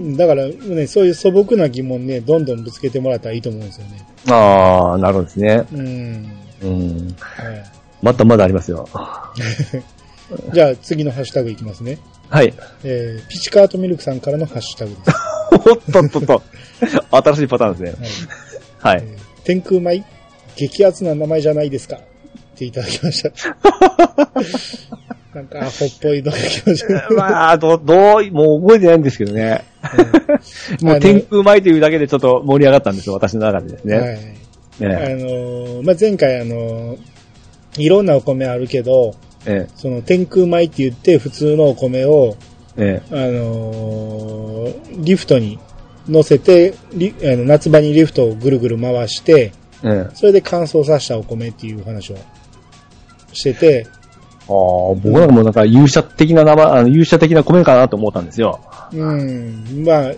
[0.00, 4.06] ん、だから、ね、そういう素朴な疑問ね、どんどんぶつけてもらったらいいと思うんですよね。
[4.30, 5.66] ああ、なるほどですね。
[5.72, 6.32] うん。
[6.62, 7.16] うん。
[7.18, 7.64] はい。
[8.02, 8.88] まだまだありますよ。
[10.52, 11.98] じゃあ次のハッシュタグいきますね。
[12.28, 12.54] はい。
[12.84, 15.10] えー、ピチカートミルクさんからのハッシュタグです。
[15.52, 16.42] おっとっとっと。
[17.10, 18.06] 新しいパターンですね。
[18.78, 18.96] はい。
[18.96, 19.04] はい。
[19.06, 20.04] えー天空米？
[20.54, 22.00] 激アツな名前じゃないですかっ
[22.62, 23.30] ていただきました。
[25.34, 27.02] なんかアホっぽいのが来ましたね。
[27.16, 29.64] まあ、ど、どう、もう覚えてないんですけどね。
[30.82, 33.96] もう天空米というだけでちょっと盛り上がったんですよ、私の中でですね。
[33.96, 34.10] はい。
[34.10, 34.14] あ
[34.84, 36.98] ねのーまあ、前回あのー
[37.78, 39.14] いろんなお米あるけど、
[39.46, 42.36] えその天空米って言って普通のお米を、
[42.76, 45.58] え、えあのーリフトに
[46.06, 49.52] 乗せて、リあの夏場にリフトをぐるぐる回して、
[49.82, 50.14] え、ええ。
[50.14, 52.16] それで乾燥させたお米っていう話を
[53.32, 53.86] してて、
[54.48, 58.60] ああ、僕なんかもうなんか勇者的な名前、あの勇者的な米かなと思ったんですよ。
[58.92, 60.12] うん、まあ、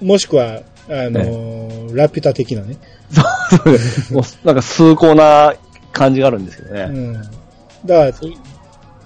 [0.00, 2.76] もしくは、あのーラピュタ的なね。
[3.50, 4.12] そうです。
[4.14, 5.54] もうなんか崇高な
[5.92, 6.80] 感じがあるんですけどね。
[6.82, 7.12] うん。
[7.14, 8.12] だから、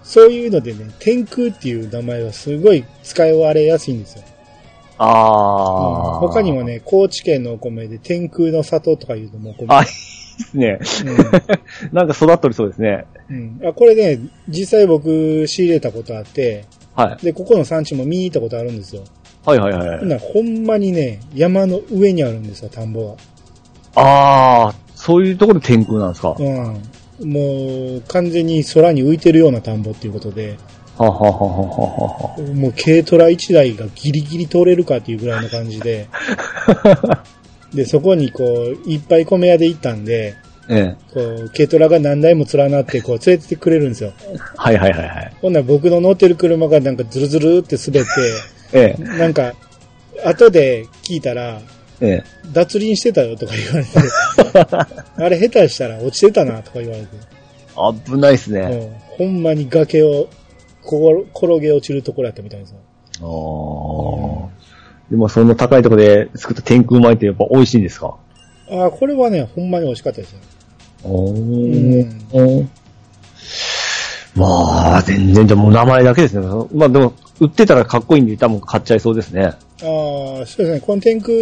[0.02, 4.22] そういうのでね、天空っていう名前はすごい使い割れやすいんですよ。
[4.98, 6.62] ああ、他にも。
[6.62, 9.66] ね、高知県のお米で天空の里とかいうのもお米。
[9.68, 11.12] あ、いいですね。
[11.92, 13.06] なんか育っとりそうですね。
[13.30, 14.18] うんうんあこれね、
[14.48, 16.64] 実際僕仕入れたことあって、
[16.96, 17.24] はい。
[17.24, 19.02] で、ここの産地も見に行ったことあるんですよ。
[19.46, 20.08] はいはいはいほん。
[20.08, 23.16] ならほんまにね、山の上にあるんですよ、田んぼ
[23.94, 26.30] ああ、そういうところで天空なんですか？
[26.30, 26.74] はは。
[27.20, 27.30] うん。
[27.32, 30.56] もう、完全に空に浮いてるような田んぼっていうことで、
[30.98, 32.54] はははははは。
[32.54, 36.08] もう軽トラ1台がギリギリ通れるかっていうぐらいの感じで、
[37.74, 40.34] で、そこにこう、いっぱい米屋で行ったんで、
[40.68, 41.14] ええ。
[41.14, 44.12] こう、軽トラが何台も連なって、こう、連れてってくれるんですよ。
[44.56, 45.32] はいはいはいはい。
[45.40, 48.04] ほんなら僕の乗ってる車がなんかズルズルって滑っ
[48.72, 49.54] えて、なんか、
[50.24, 51.60] 後で聞いたら、
[52.00, 52.08] え。
[52.08, 53.90] え脱輪してたよとか言われて、
[55.24, 57.08] あれ下手したら落ちてたなとか言われて、
[58.12, 58.90] 危ないっすね。
[59.18, 60.28] ほんまに崖を、
[60.82, 62.76] こ転げ落ちるところやったみたいですよ。
[63.22, 68.16] あーでもそんな高いところで作った天空米ってやっぱ美味しいんですか？
[68.70, 70.38] ああ、これはね、ほんまに美味しかったですよ。
[71.02, 72.66] おー
[74.34, 76.46] まあ、全然、じゃあもう名前だけですね。
[76.72, 79.44] まあでも、売ってたらかっこいいんで多分買っちゃいそうですね。
[79.46, 80.80] ああ、そうですね。
[80.80, 81.32] この天空、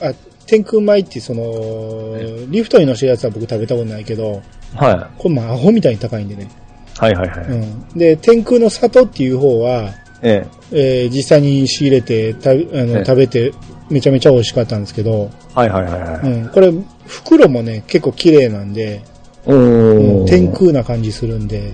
[0.00, 0.14] あ、
[0.46, 2.16] 天空米ってその、
[2.48, 4.42] リフトに乗せるやつは僕食べたことないけど、
[4.74, 6.44] はこれもアホみたいに高いんでね。
[6.44, 7.00] い。
[7.00, 7.46] はいはいはい。
[7.46, 7.88] うん。
[7.98, 13.52] で、天空の里っていう方は、ええー実際に仕入れてたあの、ええ食べて
[13.90, 15.58] めちゃめちゃ美味しかったんですけど、え。
[15.60, 16.30] はいはいはいはい。
[16.30, 16.72] うん、これ
[17.06, 19.02] 袋もね結構綺麗なんで、
[19.46, 20.26] おうんー。
[20.26, 21.72] 天空な感じするんで、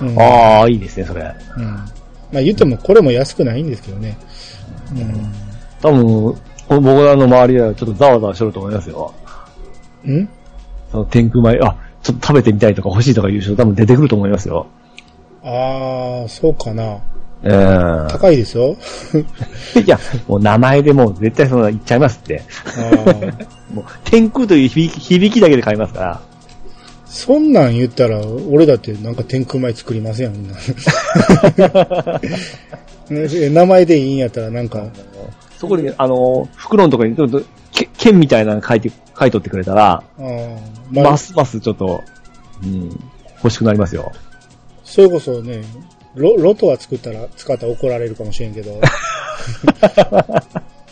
[0.00, 1.22] うん、ああ、いいですね、それ。
[1.56, 1.84] うん、ま
[2.36, 4.16] あ言ってもこれも安くないんですけどね。
[5.80, 6.34] 多分、
[6.68, 9.12] 僕らの周りではちょっとざわざわしてると思いますよ。
[10.04, 10.18] うん？
[10.20, 10.28] ん
[10.90, 14.66] その天空米、あ、ちょっと食べてみたいとか欲しいとかいう人多分出てくると思いますよ。
[15.44, 16.98] ああ、そうかな。
[17.42, 18.76] ええ高いですよ。
[19.84, 22.42] いや、もう名前でもう絶対そんな言っちゃいますって。
[23.72, 26.20] もう天空という響きだけで買いますから。
[27.06, 28.20] そんなん言ったら、
[28.50, 30.56] 俺だってなんか天空米作りませんよ、みんな。
[33.10, 34.86] ね 名前でいいんやったらなんか、
[35.58, 40.02] そこに、あの、袋のところにちょっと、け剣みたいなの書いて、書いとってくれたら、
[40.90, 42.02] まあますますちょっと、
[42.62, 42.90] うん、
[43.38, 44.12] 欲しくなりますよ。
[44.84, 45.62] それこそね、
[46.14, 48.80] ロ、ロトは作ったら、使ったら怒られるかもしれんけど。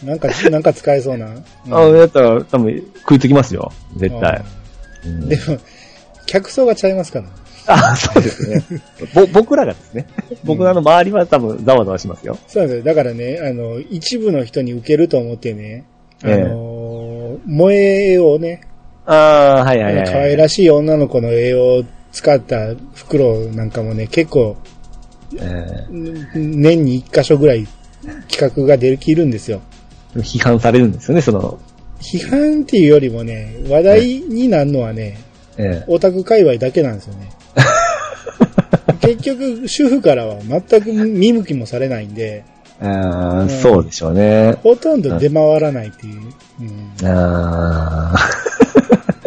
[0.05, 1.27] なんか、なんか使えそうな。
[1.27, 3.73] うんあの、やったら多分食いつきますよ。
[3.97, 4.43] 絶対。
[5.05, 5.59] うんでも、
[6.27, 7.27] 客層がちゃいますから。
[7.67, 8.63] あ、そうですね。
[9.15, 10.07] ぼ、僕らがですね。
[10.45, 12.39] 僕らの周りは多分ざわざわしますよ。
[12.47, 12.85] そうなんですよ。
[12.85, 15.85] だからね、あの、一部の人に受けると思ってね、
[16.23, 18.63] あええの、萌え絵をね、
[19.05, 20.07] ああ、はいはいはい。
[20.07, 24.57] 可愛らしい女の子の絵を使った袋なんかもね、結構、
[25.37, 25.87] え
[26.35, 27.67] 年に一箇所ぐらい
[28.31, 29.61] 企画ができるんですよ。
[30.15, 31.59] ー批判されるんですよね、その、
[32.01, 35.19] 批判っていうよりもね、話題になるのはね、
[35.57, 37.31] えオタク界隈だけなんですよね。
[39.01, 42.45] 結局、主婦からは全く見向きもされないんで、
[42.81, 44.57] えーうんそうでしょうね。
[44.63, 46.21] ほとんど出回らないっていう。
[46.61, 48.49] うんあー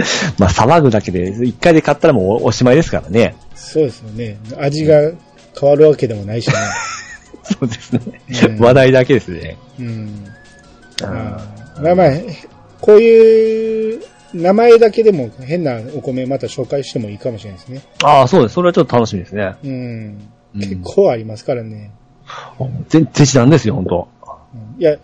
[0.40, 3.36] まあ、騒ぐだけで、一回で買ったらもうおおしまいですからね。
[3.56, 4.38] そうですよね。
[4.58, 5.12] 味が
[5.60, 6.54] 変わるわけでもないしね。
[7.44, 8.02] そうですね。
[8.46, 9.58] うん話題だけですね。
[9.80, 10.26] うん。
[11.04, 11.48] あ
[11.82, 12.10] まあまあ、
[12.80, 14.02] こういう
[14.34, 17.82] 名前だけでも変なお米また紹介してもいいかもしれないですね。
[18.04, 18.54] あー、そうです。
[18.54, 19.56] それはちょっと楽しみですね。
[19.64, 19.72] うん。
[20.56, 21.92] うん結構ありますからね。
[22.90, 24.08] 全然知なんですよ、本当
[24.54, 24.98] うんいや、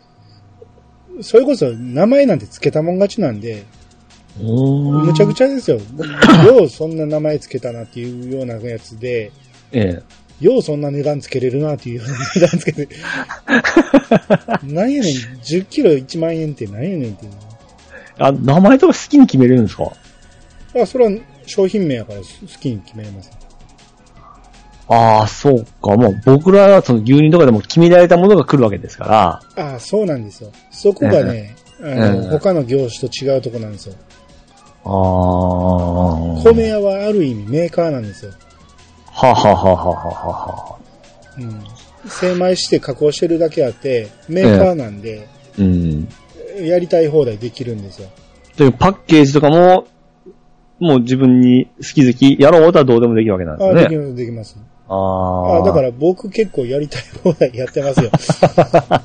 [1.22, 3.66] それこそ名前なんて付けたもん勝ちなんで、
[4.40, 5.80] むちゃくちちゃですよ。
[6.46, 9.78] ようそんな名前つけたなっていうようなやつで、ゃ。
[9.78, 10.04] ええ。
[10.40, 12.02] ようそんな値段つけれるなっていう
[12.36, 12.88] 値段つけて。
[14.64, 17.32] なんやねん、10キロ1万円ってなんやねんっていう。
[18.20, 19.92] あ、名前とか好きに決めれるんですか？
[20.80, 21.12] あ、それは
[21.46, 22.26] 商品名やから好
[22.60, 23.32] きに決めれます。
[24.90, 25.96] ああ、そうか。
[25.98, 29.74] もう僕らはその牛乳とかでも決められたものが来るわけですから。
[29.74, 30.52] あそうなんですよ。
[30.72, 33.96] そこがね、あの、うん他の業種と違うとこなんですよ。
[34.86, 34.90] あ
[36.40, 36.44] あ。
[36.44, 38.32] 米屋はある意味メーカーなんですよ。
[39.18, 40.78] はあはあはあはあはあはあ。
[41.40, 41.64] うん。
[42.08, 46.08] 精米して加工してるだけあって、メーカーなんで、うん。
[46.62, 48.10] やりたい放題できるんですよ。
[48.58, 49.88] で、パッケージとかも、
[50.80, 53.82] もう自分に好き好き、やろうとはどうでもできるわけなんですね。
[53.82, 54.58] できます、できます。
[54.88, 55.56] ああ。
[55.64, 55.82] あだか。
[55.82, 58.12] ら僕結構やりたい放題やってますよ。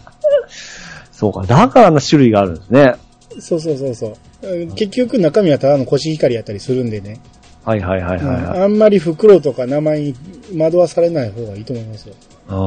[1.11, 1.43] そうか。
[1.47, 2.95] だからな種類があるんですね。
[3.41, 4.47] そうそうそうそう。
[4.47, 7.19] うん結局中身はただのコシヒカリやったりするんでね。
[7.65, 8.63] はいはいはいはい、うんはい。
[8.63, 10.15] あんまり袋とか名前に
[10.57, 12.15] 惑わされない方がいいと思いますよ。
[12.49, 12.59] あう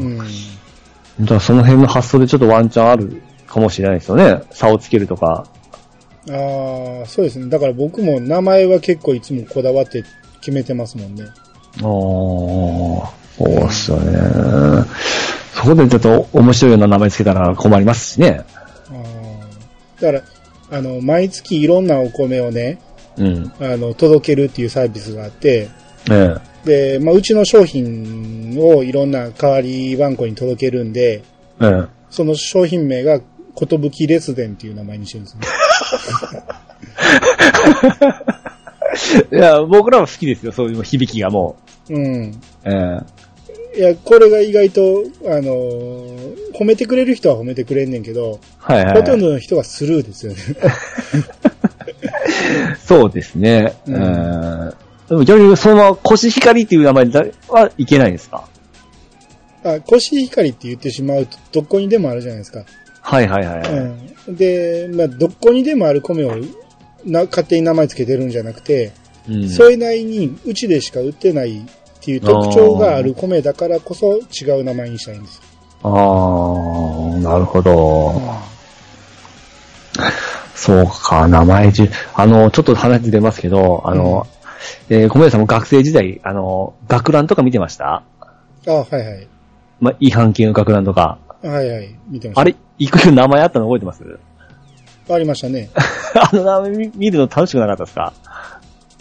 [0.00, 1.40] ーん。
[1.40, 4.42] その辺の発想でちょっとワンチャンあるかもしれないですよね。
[4.50, 5.46] 差をつけるとか。
[6.30, 7.48] ああ、そうですね。
[7.48, 10.04] だから僕も名前は結構いつもこだわって
[10.40, 11.24] 決めてますもんね。
[11.24, 14.86] ああ、そうっすよね。
[15.54, 18.44] そこでちょっと面白いような名前つけたら困りますしね。
[18.88, 20.24] あーだか
[20.70, 22.78] ら、あの、毎月いろんなお米をね、
[23.16, 23.52] うん。
[23.60, 25.68] あの、届けるっていうサービスがあって、
[26.10, 26.34] え
[26.64, 31.22] で、まあ、うちの商品をいろんな代わり番号に届けるんで、
[31.60, 31.66] え。
[31.66, 33.20] えその商品名が、
[33.54, 35.36] ことぶき列伝っていう名前にしてるんです。
[39.34, 40.52] いや、僕らは好きですよ。
[40.52, 41.56] そういう響きがも
[41.90, 42.30] うん。
[42.30, 42.32] う。
[42.64, 43.00] え
[43.76, 43.78] え。
[43.78, 50.38] いや、これが意外と、あのー褒めてくれる人は褒めてくれんねんけど、はいはい、ほとんどの人がスルーですよね。
[52.92, 53.74] そそうですね。
[53.86, 54.74] ううんん。
[55.08, 57.04] でも逆にそのままコシヒカリっていう名前
[57.48, 58.48] はいけないんですか？
[59.64, 62.64] あ、コシヒカリって言ってしまうと、どこにでもあるじゃないですか。
[63.00, 63.68] はいはいはい。
[64.26, 64.36] うん。
[64.36, 66.36] で、まあ、どこにでもある米を
[67.04, 68.92] な勝手に名前つけてるんじゃなくて、
[69.28, 71.62] うんそれなりにうちでしか売ってないっ
[72.00, 75.42] ていう特徴がある米だからこそ違う名前にしたいんですよ。
[75.84, 78.20] ああ、なるほど。
[80.54, 84.26] そうか、名前じ、あの、ちょっと話出ますけど、あの、
[84.88, 88.02] えー、小宮さんも学生時代、あの、学ランとか見てました？
[88.66, 89.28] あ、はいはい。
[89.80, 91.18] まあ、違反系の学ランとか。
[91.42, 91.94] はいはい。
[92.08, 92.40] 見てました。
[92.42, 94.04] あれ、いく名前あったの覚えてます？
[95.10, 95.68] ありましたね。
[96.14, 98.12] あの名前見見るの楽しくなかったですか？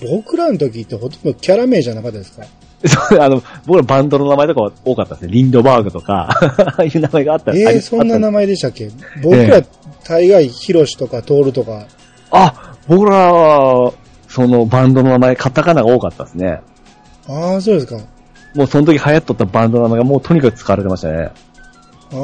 [0.02, 2.46] 僕らの時ってほとんどキャラ名じゃなかったですか？
[2.88, 5.32] そうあの、僕らバンドの名前とかは多かったですね。
[5.32, 8.90] リンドバーグとか、 ああいう名前があったえありー、そんな名前でしたっけ？
[9.22, 9.62] 僕ら、
[10.04, 11.86] 大概、ヒロシとかトールとか、
[12.32, 13.94] たあ、僕らは、
[14.28, 16.62] そのバンドの名前、カタカナが多かったですね。
[17.28, 17.98] ああ、そうですか。
[18.56, 21.32] もうその時流行っとったバンドの名前がもうとにかく使われてましたね。
[22.14, 22.22] ああ、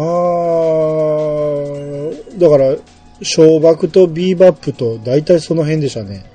[2.37, 2.75] だから、
[3.21, 6.25] 小爆とビーバップと大体その辺でしたね。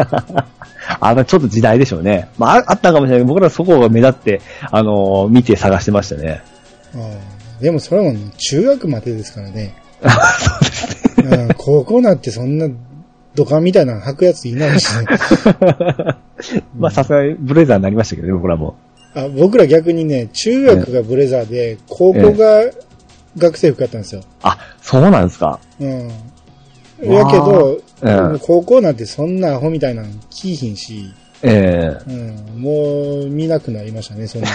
[1.00, 2.28] あの、ちょっと時代でしょうね。
[2.38, 6.42] まあ、ああったかもしれないけど、僕らそこが目立って、あのー見て探してましたね。
[6.94, 9.74] あーでもそれも中学までですからね。
[10.02, 12.68] うん、 高校なってそんな
[13.34, 15.06] 土管みたいなの履くやついないしね。
[16.76, 18.76] まあ、さすがにブレザーになりましたけどね、僕らも。
[19.14, 22.62] あ僕ら逆にね、中学がブレザーで、高校が
[23.36, 24.22] 学生服やったんですよ。
[24.42, 25.58] あ、そうなんですか。
[25.80, 26.08] うん。
[27.02, 32.12] やけど、うん高校なんてそんなアホみたいなの着いひんし、ええう
[32.58, 34.48] ん、もう見なくなりましたね、そんな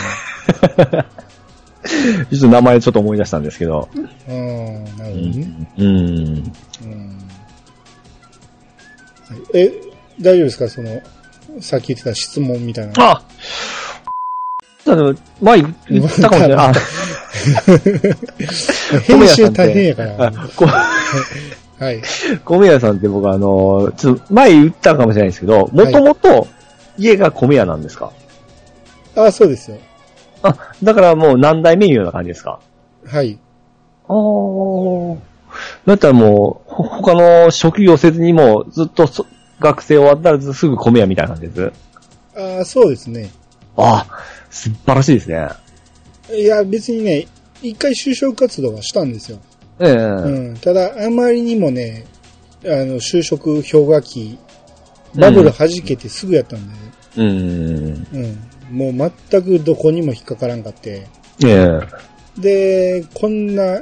[2.32, 3.88] ちょっと名前ちょっと思い出したんですけど。
[3.96, 4.04] の。
[4.30, 5.48] うん、なるほどね。
[5.78, 5.88] うん。
[5.88, 6.52] うん
[9.54, 9.72] え、
[10.22, 10.70] 大丈夫ですか？
[10.70, 11.02] その、
[11.62, 12.93] さっき言ってた質問みたいな。
[12.98, 13.22] あ
[14.88, 16.68] あの、前言ったかもしれない。
[16.68, 16.74] あ
[19.08, 20.32] 編集大変やかあら。
[20.56, 20.66] こ
[21.80, 22.02] はい。
[22.46, 26.48] 米屋さんって僕あの、ちょっと前言ったかもしれないですけど、もともと
[26.98, 28.12] 家が米屋なんですか、
[29.16, 29.78] あ、そうですよ。
[30.48, 32.60] あ、 だからもう何代目いうような感じですか？
[33.06, 33.39] はい。
[34.08, 35.18] ああ。
[35.86, 39.26] だったらもう、ほ他の職業せずにもうずっとそ
[39.60, 41.72] 学生終わったらすぐ米屋みたいな感じです？
[42.62, 43.32] あそうですね。
[43.78, 44.06] あ
[44.50, 45.48] 素晴らしいですね。
[46.34, 47.28] いや、別にね、
[47.62, 49.39] 一回就職活動はしたんですよ。
[49.80, 50.58] ええうん。
[50.58, 52.06] ただ、あまりにもね、
[52.66, 54.38] あの、就職氷河期、
[55.16, 56.74] バブル弾けてすぐやったんで、
[57.18, 57.28] うん。
[58.14, 58.38] うん。
[58.76, 61.07] もう全くどこにも引っかからんかって。
[61.45, 61.80] ええ
[62.38, 63.82] で、こんな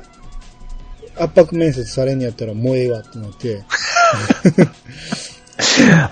[1.17, 3.63] 圧迫面接されんやったらもうええわってなって、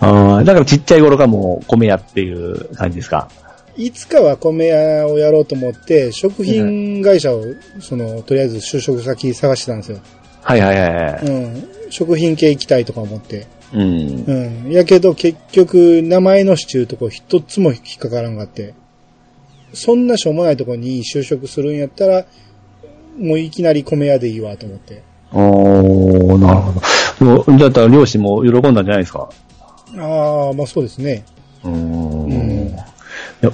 [0.02, 3.30] ああ、だからちっちゃい頃からもう米屋っていう感じですか？
[3.78, 7.44] いつかは米屋をやろうと思って、食品会社を、
[7.80, 10.00] その、とりあえず就職先探してたんですよ。
[10.42, 11.26] はいはいはいはい。
[11.26, 11.68] うん。
[11.90, 13.48] 食品系行きたいとか思って。
[13.74, 13.82] うん。
[14.66, 14.72] うん。
[14.72, 18.74] やけど結局、名前の支中とこ一つも引っかからんかって。
[19.74, 22.26] そんなしょうもないとこに就職するんやったら、
[23.18, 25.02] もういきなり米屋でいいわと思って。
[25.32, 26.74] おー、なるほ
[27.26, 27.26] ど。
[27.26, 29.30] もうだったら両親も喜んだんじゃないですか？
[29.98, 31.24] ああ、まあそうですね。
[31.64, 32.76] うーうん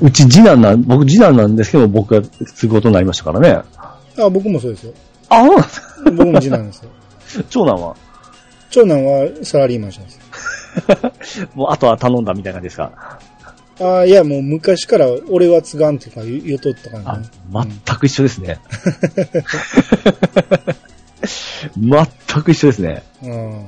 [0.02, 3.62] うち次男なん、僕次男なんですけど、僕が継ぐことになりましたからね。
[4.20, 4.94] あ僕もそうですよ。
[5.30, 5.44] あ、
[6.04, 6.90] 僕も次男ですよ。
[7.50, 7.96] 長男は？
[8.70, 10.12] 長男はサラリーマンしたんで
[11.24, 11.48] す。
[11.56, 13.20] もうあとは頼んだみたいな感じですか？
[13.80, 17.20] ああ、いやもう昔から俺は継がんとか言う言うとったからあ
[17.66, 18.60] ね。、全く一緒ですね。
[21.78, 23.04] 全く一緒ですね。
[23.24, 23.68] うん。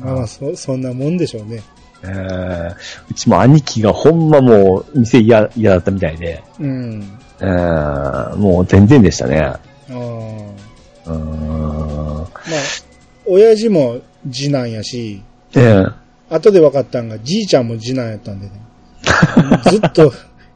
[0.00, 1.62] まあまあ、そ、そんなもんでしょうね。
[2.04, 2.74] えー、
[3.10, 7.02] うちも兄貴がほんまもう店嫌、嫌だったみたいで、うん。
[7.40, 9.40] えー、もう全然でしたね。
[9.40, 9.90] ああ。
[9.90, 12.18] うーん。
[12.18, 12.26] まあ、
[13.26, 13.98] 親父も
[14.30, 15.22] 次男やし、
[15.54, 18.52] ええ後で分かったんが、じいちゃんも次男やったんでね。
[19.70, 20.12] ずっと、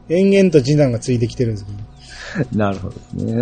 [0.09, 2.57] 延々と次男がついてきてるんですけど。
[2.57, 3.33] なるほどですね。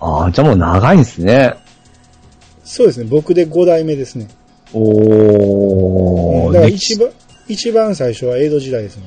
[0.00, 1.54] ああ、じゃあもう長いんですね。
[2.64, 4.28] そうですね、僕で5代目ですね。
[4.72, 6.52] おー。
[6.52, 7.08] だから一番、
[7.46, 9.02] 一番最初は江戸時代ですね。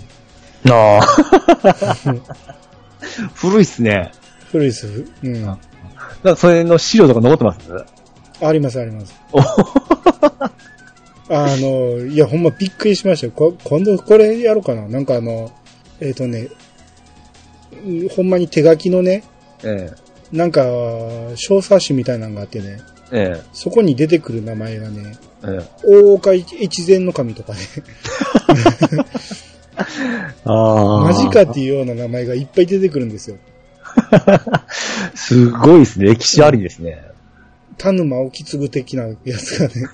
[0.72, 2.15] ああ。
[3.36, 4.11] 古いっすね。
[4.51, 5.05] 古いです。
[5.24, 5.43] うん。
[5.45, 5.59] だか
[6.24, 7.59] らそれの資料とか残ってます？
[8.41, 9.13] あります、あります。
[9.31, 9.39] お
[11.29, 13.33] あの、いや、ほんまびっくりしましたよ。
[13.35, 14.88] こ今度これやろうかな。
[14.88, 15.51] なんかあの、
[15.99, 16.47] えっ、とね、
[17.85, 19.23] うんほんまに手書きのね、
[19.63, 19.91] え
[20.31, 20.63] なんか、
[21.35, 22.79] 小冊子みたいなのがあってね、
[23.11, 23.35] え。
[23.38, 25.65] えそこに出てくる名前がね、うん。
[25.83, 27.59] 大岡越前の神とかね、
[30.45, 31.01] ああ。
[31.01, 33.38] マジかっていうような名前がいっぱい出てくるんですよ。
[35.15, 36.07] すごいですね。
[36.07, 37.01] 歴史ありですね。
[37.78, 39.88] 田沼沖継的なやつがね、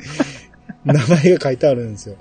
[0.86, 2.16] 名前が書いてあるんですよ。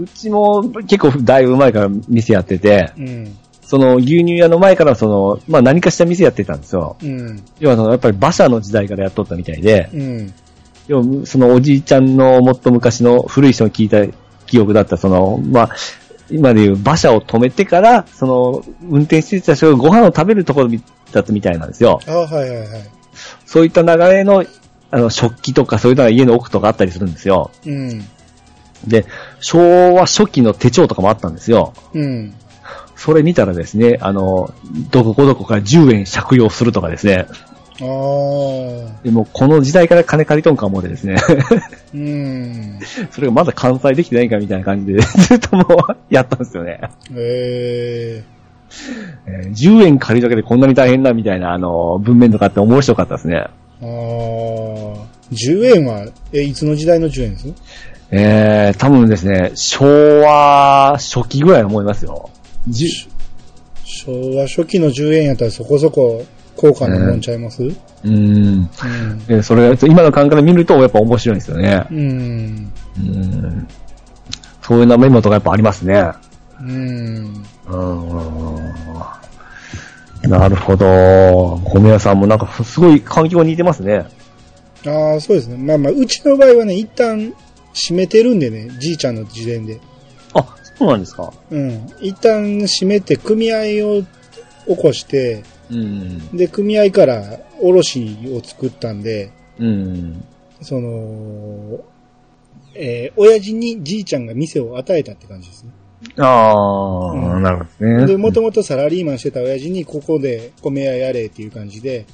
[0.00, 3.36] うちも結構だいぶ前から店やってて、うん。
[3.62, 6.96] その牛乳屋の前からその、まあ何かしら店やってたんですよ。
[7.02, 7.42] うん。
[7.60, 10.32] 要はそのやっぱり馬車の時代からやっとったみたいで、うん。
[10.86, 14.06] 要はそのおじいちゃんのもっと昔の古い人に聞いた
[14.46, 15.70] 記憶だった、その、まあ、
[16.30, 20.70] 今でいう馬車を止めてから、その、運転してた人がご飯を食べるところ
[21.12, 22.00] だったみたいなんですよ。
[22.06, 22.68] あはいはいはい。
[23.48, 24.44] そういった流れの、
[24.90, 27.50] あの、食器とかそういうのが家の奥とかあったりするんですよ。
[27.64, 28.04] うん。
[28.86, 29.06] で、
[29.40, 31.72] 昭和初期の手帳とかもあったんですよ。
[31.94, 32.34] うん。
[32.94, 34.52] それ見たらですね、あの、
[34.90, 37.26] どこどこから10円借用するとかですね。
[37.80, 39.02] ああ。
[39.02, 41.16] でもこの時代から金借りとんかもでですね。
[41.94, 42.80] うん。
[43.10, 46.80] それがまだ完済できてないかみたいな感じで、ずっともうやったんですよね。
[47.16, 48.22] え
[49.26, 53.44] えー10円借りるだけでこんなに大変なみたいな、あの、文面とかって面白かったですね。
[53.80, 55.06] ー、ああ。
[55.32, 57.54] 10円は、え、いつの時代の10円です？
[58.10, 59.84] えー、多分ですね、昭
[60.20, 62.30] 和初期ぐらい思いますよ。
[63.84, 66.24] 昭和初期の10円やったらそこそこ
[66.56, 68.10] 高価なもんちゃいます、うーん。
[68.10, 68.70] うん。
[69.28, 71.86] えーそれが、今の感覚で見るとやっぱ面白いんですよね。
[71.90, 72.72] うん。
[72.98, 73.68] うん。
[74.62, 76.10] そういうなメモとかやっぱありますね。
[76.60, 77.44] うん。
[77.70, 77.76] う
[80.26, 80.30] ん。
[80.30, 81.60] なるほど。
[81.64, 84.06] 米屋さんもなんかすごい環境に似てますね。
[84.86, 85.56] ああ、そうですね。
[85.56, 87.34] まあまあ、うちの場合はね、一旦
[87.74, 89.80] 閉めてるんでね、じいちゃんの時点で。
[90.34, 91.32] あ、そうなんですか。
[91.50, 91.86] うん。
[92.00, 96.36] 一旦閉めて組合を起こして、うん。
[96.36, 100.24] で、組合から卸を作ったんで、うん。
[100.62, 101.80] その、
[102.74, 105.72] えー、親父にじいちゃんが店を与えたって感じですね。
[106.16, 108.06] ああ、うんなるほどね。
[108.06, 112.06] で、もともとサラリーマンしてた親父にここで米屋やれっていう感じで、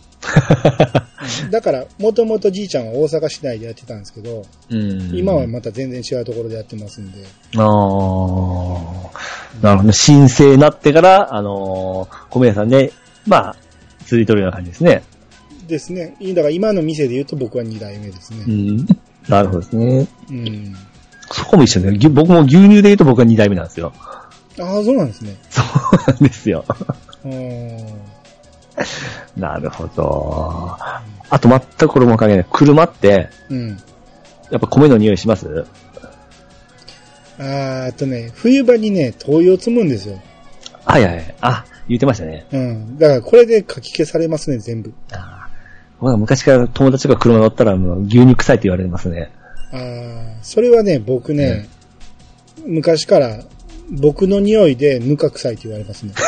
[1.44, 5.14] う んだから、もともとじいちゃんは大阪市内でやってたんですけど、うん。
[5.14, 7.18] 今はまた全然違うところでやってますんで、
[7.56, 7.64] ああ、
[9.62, 9.92] なるほどね。
[9.92, 12.92] 申請になってから、あのー、米屋さんで、
[13.26, 13.56] まあ、
[14.06, 15.02] 続いとるような感じですね。
[15.66, 16.16] ですね。
[16.20, 18.44] だから今の店で言うと僕は2代目ですね。
[18.44, 18.86] ん。
[19.28, 20.06] なるほどですね。
[20.30, 20.76] うん。
[21.30, 23.92] そこも一緒で、僕も牛乳で言うと僕は2代目なんですよ。
[24.60, 25.36] ああ、そうなんですね。
[25.50, 26.64] そうなんですよ。
[27.24, 27.78] うん。
[29.36, 30.76] なるほど。
[31.30, 32.46] あと全くこれも関係ない。
[32.50, 33.70] 車って、うん。
[34.50, 35.66] やっぱ米の匂いします？
[37.38, 40.20] あーあとね、冬場にね、灯油を積むんですよ。
[40.84, 41.34] はいはい。
[41.40, 42.46] あ、言ってましたね。
[42.52, 42.98] うん。
[42.98, 44.92] だからこれでかき消されますね、全部。
[45.12, 45.48] あ
[45.98, 49.32] 僕は昔から友達が車乗ったらもう牛乳臭いって言われてますね。
[49.74, 51.68] ああ、それはね、僕ね、
[52.66, 53.42] 昔から
[53.90, 56.12] 僕の匂いでぬか臭いって言われますね。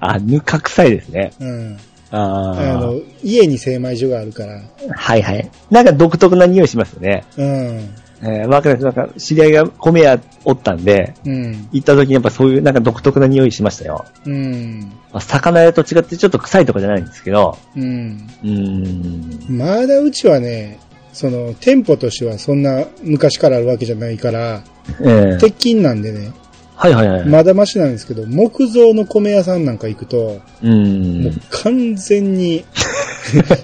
[0.00, 1.32] あ、ぬか臭いですね。
[1.40, 1.76] うん。
[2.10, 4.56] ああの、家に精米所があるから。
[4.56, 4.62] あ。
[4.94, 5.50] はいはい。
[5.70, 7.24] なんか独特な匂いしますよね。
[7.36, 7.94] うん。
[8.22, 8.96] えー、わかります。
[8.96, 11.68] なんか、知り合いが米屋おったんで、うん。
[11.72, 14.04] 行った時にやっぱそういうなんか独特な匂いしましたよ。
[14.26, 14.92] うん。
[15.12, 18.28] まあ、魚屋と違ってちょっと臭いとかじゃないんですけど、うん。
[18.42, 19.56] うーん。
[19.56, 20.78] まだうちはね、
[21.12, 24.62] その、店舗としてはそんな昔からあるわけじゃないから、
[25.02, 26.32] ええ鉄筋なんでね、
[26.78, 27.28] はいはいはい。
[27.28, 31.22] まだマシなんですけど、木造の米屋さんなんか行くと、うー。
[31.22, 32.64] もうん完全に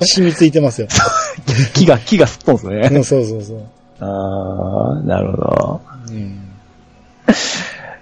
[0.00, 0.88] 染みついてますよ。
[1.74, 2.88] 木が、木がすっとんですね。
[2.92, 3.62] うんそうそうそう。
[4.04, 5.80] ああ、なるほど。
[6.10, 6.40] うん。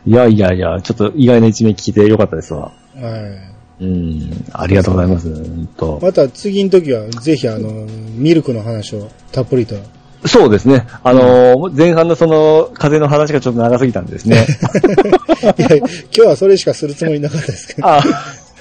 [0.04, 2.72] いやいやいや、ちょっと意外な一面聞いてよかったですわ。
[2.96, 3.84] はい。
[3.84, 4.44] うん。
[4.52, 5.28] ありがとうございます。
[5.28, 5.98] うんと。
[6.02, 7.86] また次の時は、ぜひあの、
[8.16, 9.76] ミルクの話をたっぷりと。
[10.26, 10.86] そうですね。
[11.02, 14.46] あのー前半のその、風の話がちょっと長すぎたんでですね。
[15.58, 17.88] いや、今日はそれしかするつもりなかったですけど。
[17.88, 18.02] あ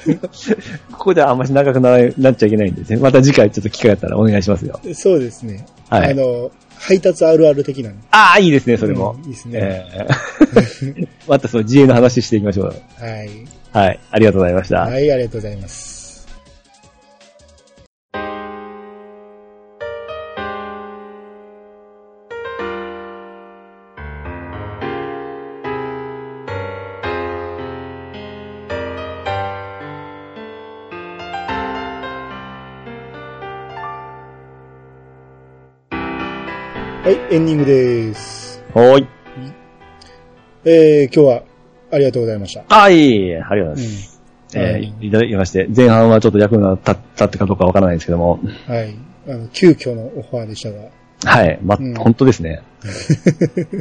[0.92, 2.98] ここではあんまし長くななっちゃいけないんですね。
[2.98, 4.80] また次回ちょっと機会あったらお願いしますよ。
[4.96, 5.66] そうですね。
[5.90, 6.52] はいあの、
[6.82, 7.96] 配達あるある的なの。
[8.10, 9.16] ああ、いいですね、それも。
[9.18, 9.60] うんいいですね。
[9.94, 12.76] えー またその自営の話していきましょう。
[13.00, 13.30] はい。
[13.72, 14.00] はい。
[14.12, 14.82] ありがとうございました。
[14.82, 15.91] はい、ありがとうございます。
[37.32, 38.62] エンディングです。
[38.74, 39.08] はーい。
[40.66, 41.44] えー、今日は
[41.90, 42.66] ありがとうございました。
[42.68, 44.22] ああ、いありがとうございます。
[44.54, 48.38] うんえーいただきまして、前半はちょっと役が立立ったかどうかわからないですけども。
[48.68, 48.94] はい。
[49.30, 50.90] ああの、急遽のオファーでしたが、
[51.24, 51.58] はい。
[51.64, 52.62] ま、うん本当ですね。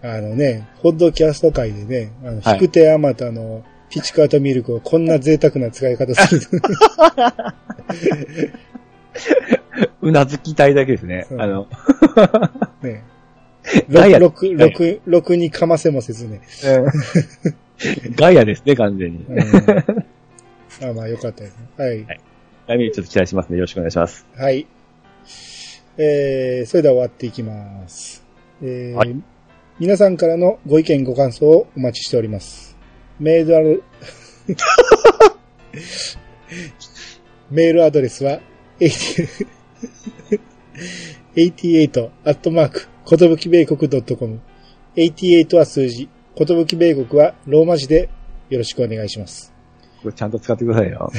[0.00, 6.42] あのね、ホッドキャスト界でね、あの、はい引く手あまたのピチカートミルクをこんな贅沢な使い方する。
[10.00, 11.26] うなずきたいだけですね。
[11.30, 11.66] うんあの、
[12.82, 13.04] ね。
[13.90, 16.40] ガイアろく、ろく、ろくにかませもせずね。
[18.16, 19.24] ガイアですね、完全に。
[19.28, 19.44] うん、あ
[20.94, 21.66] まあ、よかったですね。
[21.76, 22.06] はい。
[22.66, 23.56] 来年ちょっと期待しますね。
[23.56, 24.26] よろしくお願いします。
[24.36, 24.66] はい。
[25.98, 28.24] えー、それでは終わっていきます。
[28.62, 29.16] えーはい
[29.80, 32.76] 皆さんからのご意見ご感想をお待ちしております。
[33.20, 33.84] メールアル、
[37.48, 38.40] メールアドレスは、
[40.30, 40.40] 88
[41.38, 44.40] 88アットマーク、ことぶき米国 .com。
[44.96, 48.08] 88は数字、ことぶき米国はローマ字で
[48.50, 49.52] よろしくお願いします。
[50.02, 51.10] これちゃんと使ってくださいよ。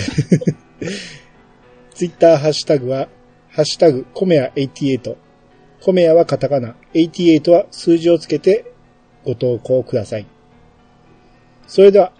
[1.93, 3.09] ツイッターハッシュタグは、
[3.49, 5.15] ハッシュタグ、コメヤ88。
[5.81, 8.73] コメヤはカタカナ、88は数字をつけて
[9.23, 10.25] ご投稿ください。
[11.67, 12.11] それでは、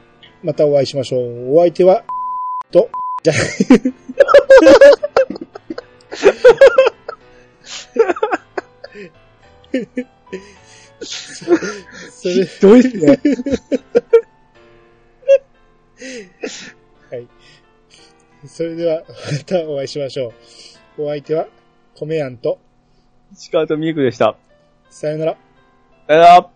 [0.43, 1.57] またお会いしましょう。
[1.57, 2.03] お相手は、
[2.71, 2.89] と、
[3.23, 3.33] じゃ、
[11.01, 13.19] それ、ひどいですね。
[17.11, 17.27] はい。
[18.47, 20.33] それでは、またお会いしましょ
[20.97, 21.03] う。
[21.03, 21.47] お相手は、
[21.95, 22.59] コメヤンと、
[23.35, 24.35] シカートミルクでした。
[24.89, 25.37] さよなら。
[26.07, 26.49] さよなら。